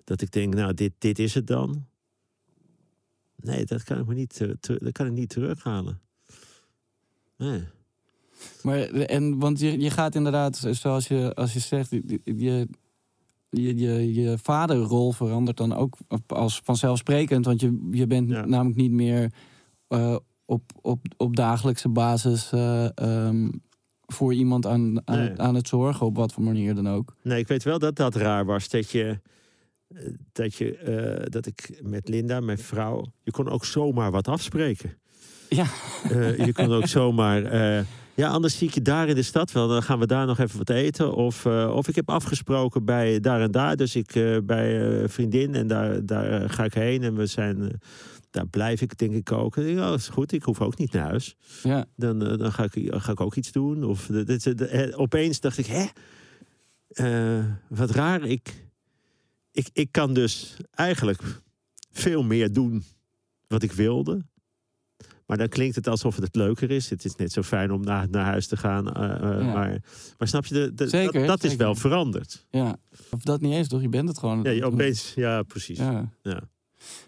[0.04, 1.86] Dat ik denk, nou, dit, dit is het dan.
[3.36, 6.00] Nee, dat kan ik me niet, dat kan ik niet terughalen.
[7.36, 7.62] Nee.
[8.62, 11.90] Maar, en, want je, je gaat inderdaad, zoals je, als je zegt,
[12.24, 12.68] je,
[13.51, 15.96] je, je, je vaderrol verandert dan ook
[16.26, 17.44] als vanzelfsprekend.
[17.44, 18.44] Want je, je bent Ja.
[18.44, 19.32] namelijk niet meer
[19.88, 23.49] eh, op, op, op dagelijkse basis eh, ehm,
[24.07, 25.40] voor iemand aan, aan, Nee.
[25.40, 27.14] aan het zorgen, op wat voor manier dan ook.
[27.22, 28.68] Nee, ik weet wel dat dat raar was.
[28.68, 29.20] Dat je.
[29.88, 30.01] eh,
[30.32, 34.99] dat, je, dat ik met Linda, mijn vrouw, je kon ook zomaar wat afspreken.
[35.49, 35.66] Ja.
[36.44, 37.42] Je kon ook zomaar.
[38.18, 39.68] Ja, anders zie ik je daar in de stad wel.
[39.68, 41.14] Dan gaan we daar nog even wat eten.
[41.14, 43.76] Of, eh, of ik heb afgesproken bij daar en daar.
[43.76, 47.02] Dus ik eh, bij eh, een vriendin en daar, daar ga ik heen.
[47.02, 47.80] En we zijn.
[48.30, 49.54] daar blijf ik denk ik ook.
[49.54, 50.32] Denk, oh, is goed.
[50.32, 51.36] Ik hoef ook niet naar huis.
[51.62, 51.86] Ja.
[51.96, 53.84] Dan, dan ga, ik, ga ik ook iets doen.
[53.84, 55.86] Of de- dit- opeens dacht ik, hè?
[57.68, 58.22] Wat raar.
[58.24, 58.68] Ik,
[59.52, 61.22] ik, ik kan dus eigenlijk
[61.92, 62.84] veel meer doen
[63.46, 64.24] wat ik wilde.
[65.28, 66.90] Maar dan klinkt het alsof het leuker is.
[66.90, 68.92] Het is net zo fijn om naar, naar huis te gaan.
[68.94, 69.52] eh, eh, Ja.
[69.52, 69.80] maar,
[70.18, 72.46] maar snap je, de, de- Zeker, dat, dat is wel veranderd.
[72.50, 72.76] ja.
[73.10, 73.80] Of dat niet eens, toch?
[73.80, 74.42] Je bent het gewoon.
[74.42, 75.78] Ja, je opeens, ja, precies.
[75.78, 76.08] Ja.
[76.22, 76.40] Ja.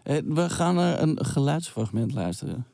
[0.02, 2.66] Eh, We gaan naar een geluidsfragment luisteren.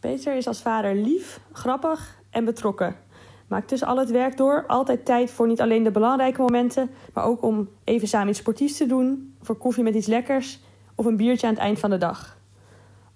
[0.00, 2.96] Peter is als vader lief, grappig en betrokken.
[3.48, 7.24] Maakt tussen al het werk door altijd tijd voor niet alleen de belangrijke momenten, maar
[7.24, 10.58] ook om even samen iets sportiefs te doen, voor koffie met iets lekkers
[10.94, 12.36] of een biertje aan het eind van de dag.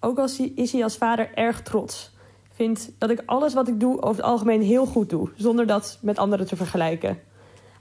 [0.00, 2.16] Ook hij, is hij als vader erg trots.
[2.50, 5.98] Vindt dat ik alles wat ik doe over het algemeen heel goed doe, zonder dat
[6.02, 7.18] met anderen te vergelijken.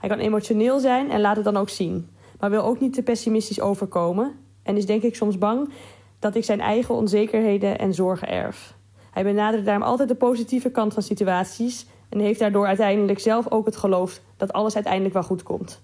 [0.00, 2.08] Hij kan emotioneel zijn en laat het dan ook zien,
[2.40, 4.32] maar wil ook niet te pessimistisch overkomen
[4.62, 5.72] en is denk ik soms bang
[6.18, 8.74] dat ik zijn eigen onzekerheden en zorgen erf.
[9.10, 13.66] Hij benadert daarom altijd de positieve kant van situaties en heeft daardoor uiteindelijk zelf ook
[13.66, 15.82] het geloof dat alles uiteindelijk wel goed komt.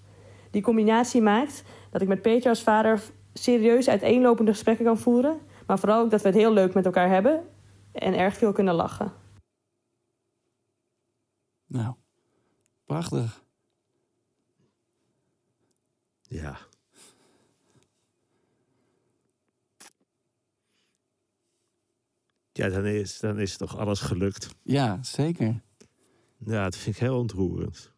[0.51, 3.01] Die combinatie maakt dat ik met Peter als vader
[3.39, 7.09] serieus uiteenlopende gesprekken kan voeren, maar vooral ook dat we het heel leuk met elkaar
[7.09, 7.47] hebben
[7.91, 9.13] en erg veel kunnen lachen.
[11.65, 11.95] Nou,
[12.85, 13.43] prachtig.
[16.21, 16.57] Ja.
[22.51, 24.55] Ja, dan is, dan is toch alles gelukt.
[24.63, 25.61] Ja, zeker.
[26.37, 27.93] Ja, dat vind ik heel ontroerend.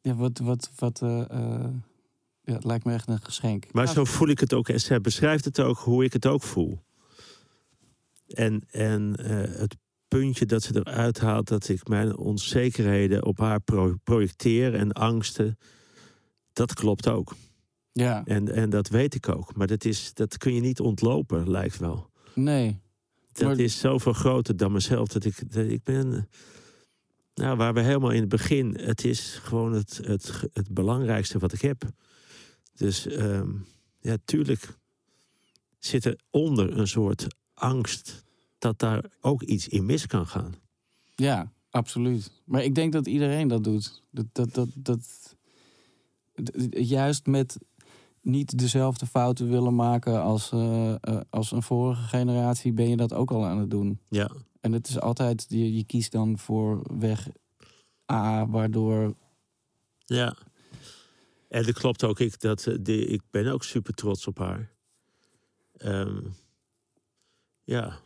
[0.00, 1.74] Ja, wat, wat, wat, eh, eh,
[2.46, 3.72] ja, het lijkt me echt een geschenk.
[3.72, 4.68] Maar zo voel ik het ook.
[4.68, 6.84] En zij beschrijft het ook hoe ik het ook voel.
[8.26, 9.76] En, en eh, het
[10.08, 15.58] puntje dat ze eruit haalt, dat ik mijn onzekerheden op haar pro- projecteer en angsten,
[16.52, 17.34] dat klopt ook.
[17.92, 19.54] Ja, En, en dat weet ik ook.
[19.56, 22.10] Maar dat, is, dat kun je niet ontlopen, lijkt wel.
[22.34, 22.84] nee.
[23.32, 25.08] Dat Maar- is zoveel groter dan mezelf.
[25.08, 26.28] Dat ik, dat ik ben.
[27.34, 28.78] Nou, waar we helemaal in het begin.
[28.82, 31.82] Het is gewoon het, het, het belangrijkste wat ik heb.
[32.76, 33.50] Dus ehm,
[34.00, 34.78] ja, tuurlijk
[35.78, 38.24] zit er onder een soort angst
[38.58, 40.54] dat daar ook iets in mis kan gaan.
[41.14, 42.30] Ja, absoluut.
[42.44, 44.02] Maar ik denk dat iedereen dat doet.
[44.10, 45.36] Dat, dat, dat, dat,
[46.70, 47.58] juist met
[48.20, 53.12] niet dezelfde fouten willen maken als, eh, eh, als een vorige generatie, ben je dat
[53.12, 54.00] ook al aan het doen.
[54.08, 57.28] Ja, En het is altijd, je, je kiest dan voor weg
[58.12, 59.14] A, waardoor.
[60.04, 60.36] ja.
[61.48, 62.20] En dat klopt ook.
[62.20, 64.74] Ik, dat, eh, de, ik ben ook super trots op haar.
[65.76, 66.20] Ehm,
[67.64, 68.04] ja.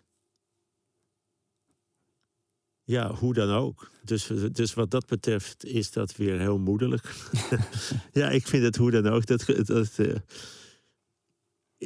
[2.82, 3.90] Ja, hoe dan ook.
[4.04, 7.14] Dus, dus wat dat betreft is dat weer heel moederlijk.
[8.12, 9.26] ja, ik vind het hoe dan ook.
[9.26, 10.16] Dat, dat eh,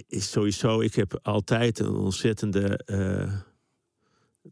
[0.08, 0.80] is sowieso.
[0.80, 2.76] Ik heb altijd een ontzettende.
[2.76, 3.32] eh,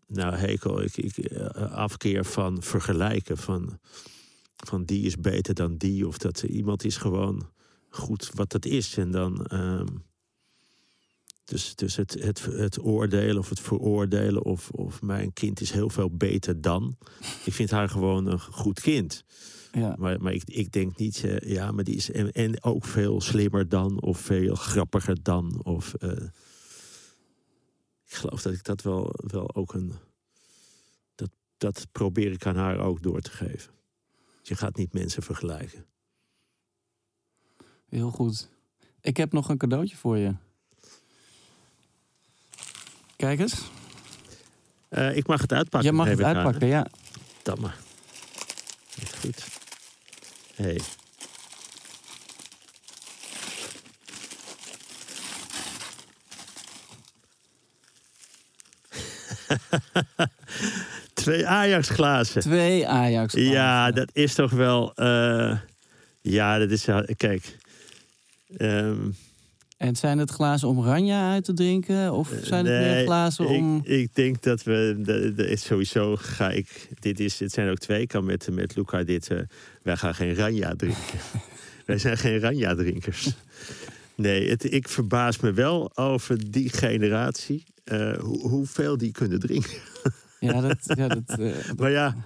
[0.06, 0.82] nou, hekel.
[0.82, 3.36] Ik, ik, eh, afkeer van vergelijken.
[3.36, 3.78] Van,
[4.66, 6.06] van die is beter dan die.
[6.06, 7.50] Of dat iemand is gewoon
[7.88, 8.96] goed wat dat is.
[8.96, 9.46] En dan.
[9.46, 9.86] ehm,
[11.44, 15.90] dus, dus het, het, het oordelen of het veroordelen of, of mijn kind is heel
[15.90, 16.96] veel beter dan.
[17.44, 19.24] Ik vind haar gewoon een goed kind.
[19.72, 22.84] Ja, Maar, maar ik, ik denk niet, eh, ja, maar die is en, en ook
[22.84, 25.64] veel slimmer dan of veel grappiger dan.
[25.64, 26.10] Of, eh,
[28.04, 29.92] ik geloof dat ik dat wel, wel ook een.
[31.14, 33.72] Dat, dat probeer ik aan haar ook door te geven.
[34.42, 35.86] Je gaat niet mensen vergelijken.
[37.88, 38.48] heel goed.
[39.00, 40.34] Ik heb nog een cadeautje voor je.
[43.16, 43.62] Kijk eens.
[44.88, 45.90] Eh, ik mag het uitpakken.
[45.90, 46.86] Je mag het uitpakken, ja.
[47.42, 47.78] Dan maar.
[49.20, 49.46] Goed.
[50.54, 50.80] Hey.
[61.22, 62.40] Twee Ajax-glazen.
[62.40, 63.34] Twee Ajax.
[63.34, 64.94] Ja, dat is toch wel.
[64.94, 65.58] eh,
[66.20, 66.86] ja, dat is.
[67.16, 67.58] Kijk.
[68.56, 68.96] Ehm,
[69.76, 72.12] En zijn het glazen om Ranja uit te drinken?
[72.12, 73.76] Of zijn het meer glazen om...
[73.84, 74.96] Ik, ik denk dat we.
[75.04, 76.88] de- de- sowieso ga ik.
[77.00, 78.00] Dit, is, het zijn ook twee.
[78.00, 79.28] Ik kan met, met Luca dit.
[79.30, 79.38] eh,
[79.82, 81.18] wij gaan geen Ranja drinken.
[81.86, 83.28] wij zijn geen Ranja-drinkers.
[84.14, 87.64] Nee, het, ik verbaas me wel over die generatie.
[87.84, 89.70] eh, hoe, hoeveel die kunnen drinken.
[90.42, 90.78] Ja, dat...
[90.96, 92.16] Ja, dat eh, Maar ja,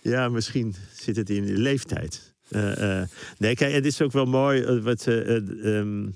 [0.00, 2.34] ja, misschien zit het in de leeftijd.
[2.48, 3.08] Eh, eh,
[3.38, 6.06] nee, kijk, het is ook wel mooi wat, eh, eh, ehm,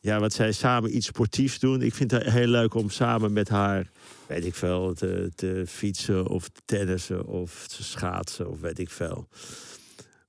[0.00, 1.82] ja, wat zij samen iets sportiefs doen.
[1.82, 3.90] Ik vind het heel leuk om samen met haar,
[4.26, 8.90] weet ik veel, te, te fietsen of te tennissen of te schaatsen of weet ik
[8.90, 9.28] veel.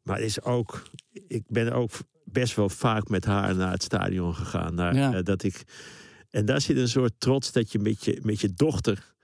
[0.04, 0.84] Maar het is ook,
[1.28, 1.92] ik ben ook
[2.24, 4.76] best wel vaak met haar naar het stadion gegaan.
[4.76, 5.22] Naar, Ja.
[5.22, 5.64] dat ik,
[6.30, 9.15] en daar zit een soort trots dat je met je, met je dochter,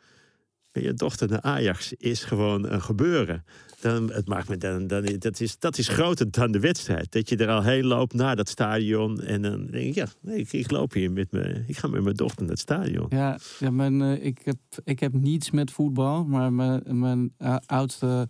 [0.72, 3.44] je dochter naar Ajax is gewoon een gebeuren.
[3.80, 7.12] Dan, het maakt me dan, dan, dat, is, dat is groter dan de wedstrijd.
[7.12, 9.22] Dat je er al heen loopt naar dat stadion.
[9.22, 10.08] En dan denk ik, ja,
[10.52, 11.64] ik, loop hier met me.
[11.68, 13.06] Ik ga met mijn dochter naar het stadion.
[13.10, 17.56] Ja, ja mijn, eh, ik, heb, ik heb niets met voetbal, maar mijn, mijn eh,
[17.66, 18.28] oudste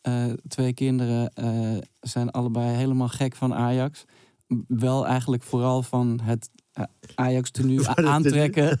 [0.00, 1.32] eh, twee kinderen
[2.00, 4.04] zijn allebei helemaal gek van Ajax.
[4.66, 6.50] Wel eigenlijk vooral van het
[7.14, 8.80] Ajax tenue aantrekken.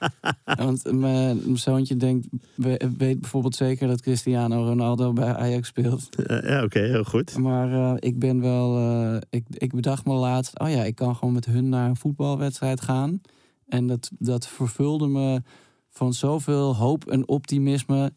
[0.44, 6.08] Want mijn zoontje denkt, we- weet bijvoorbeeld zeker dat Cristiano Ronaldo bij Ajax speelt.
[6.26, 7.36] Eh, ja, oké, heel goed.
[7.38, 8.76] Maar eh, ik ben wel.
[8.78, 10.58] eh, ik, ik bedacht me laatst.
[10.58, 13.20] Oh ja, ik kan gewoon met hun naar een voetbalwedstrijd gaan.
[13.68, 15.42] En dat, dat vervulde me
[15.90, 18.12] van zoveel hoop en optimisme.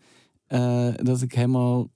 [0.47, 1.89] eh, dat ik helemaal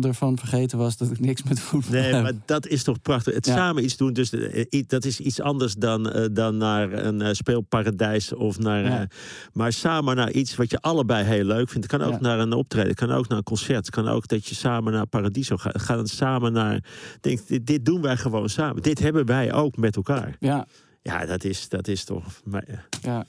[0.00, 2.22] ervan vergeten was dat ik niks met voetbal Nee, heb.
[2.22, 3.34] maar dat is toch prachtig.
[3.34, 3.54] Het Ja.
[3.54, 7.32] samen iets doen, dus, eh, dat is iets anders dan, eh, dan naar een eh,
[7.32, 8.32] speelparadijs.
[8.32, 9.06] Of naar, Ja.
[9.52, 11.90] maar samen naar iets wat je allebei heel leuk vindt.
[11.90, 12.20] Het kan ook Ja.
[12.20, 13.86] naar een optreden, het kan ook naar een concert.
[13.86, 15.82] Het kan ook dat je samen naar Paradiso gaat.
[15.82, 16.84] Ga dan samen naar...
[17.20, 18.82] Denk, dit, dit doen wij gewoon samen.
[18.82, 20.36] Dit hebben wij ook met elkaar.
[20.40, 20.66] Ja,
[21.02, 22.24] Ja, dat is, dat is toch...
[22.44, 23.26] Maar, ja.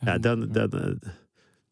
[0.00, 0.98] ja, dan, dan,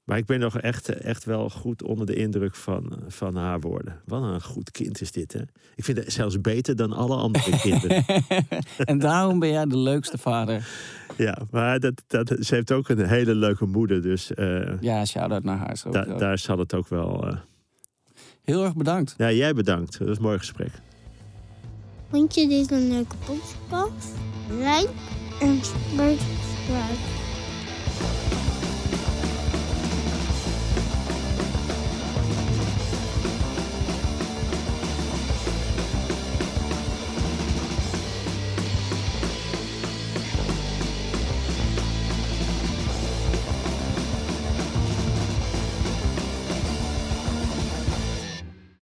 [0.09, 4.01] maar ik ben nog echt, echt wel goed onder de indruk van, van haar woorden.
[4.05, 5.41] Wat een goed kind is dit, hè?
[5.75, 8.05] Ik vind het zelfs beter dan alle andere kinderen.
[8.85, 10.69] en daarom ben jij de leukste vader.
[11.17, 14.03] Ja, maar dat, dat, ze heeft ook een hele leuke moeder.
[14.03, 15.77] Dus eh, Ja, shout-out naar haar.
[15.91, 17.29] da- daar zal het ook wel...
[17.29, 17.37] eh,
[18.43, 19.15] Heel erg bedankt.
[19.19, 19.99] Ja, jij bedankt.
[19.99, 20.71] Dat was een mooi gesprek.
[22.11, 24.09] Vond je dit een leuke podcast?
[24.51, 24.89] Like
[25.41, 26.23] en subscribe.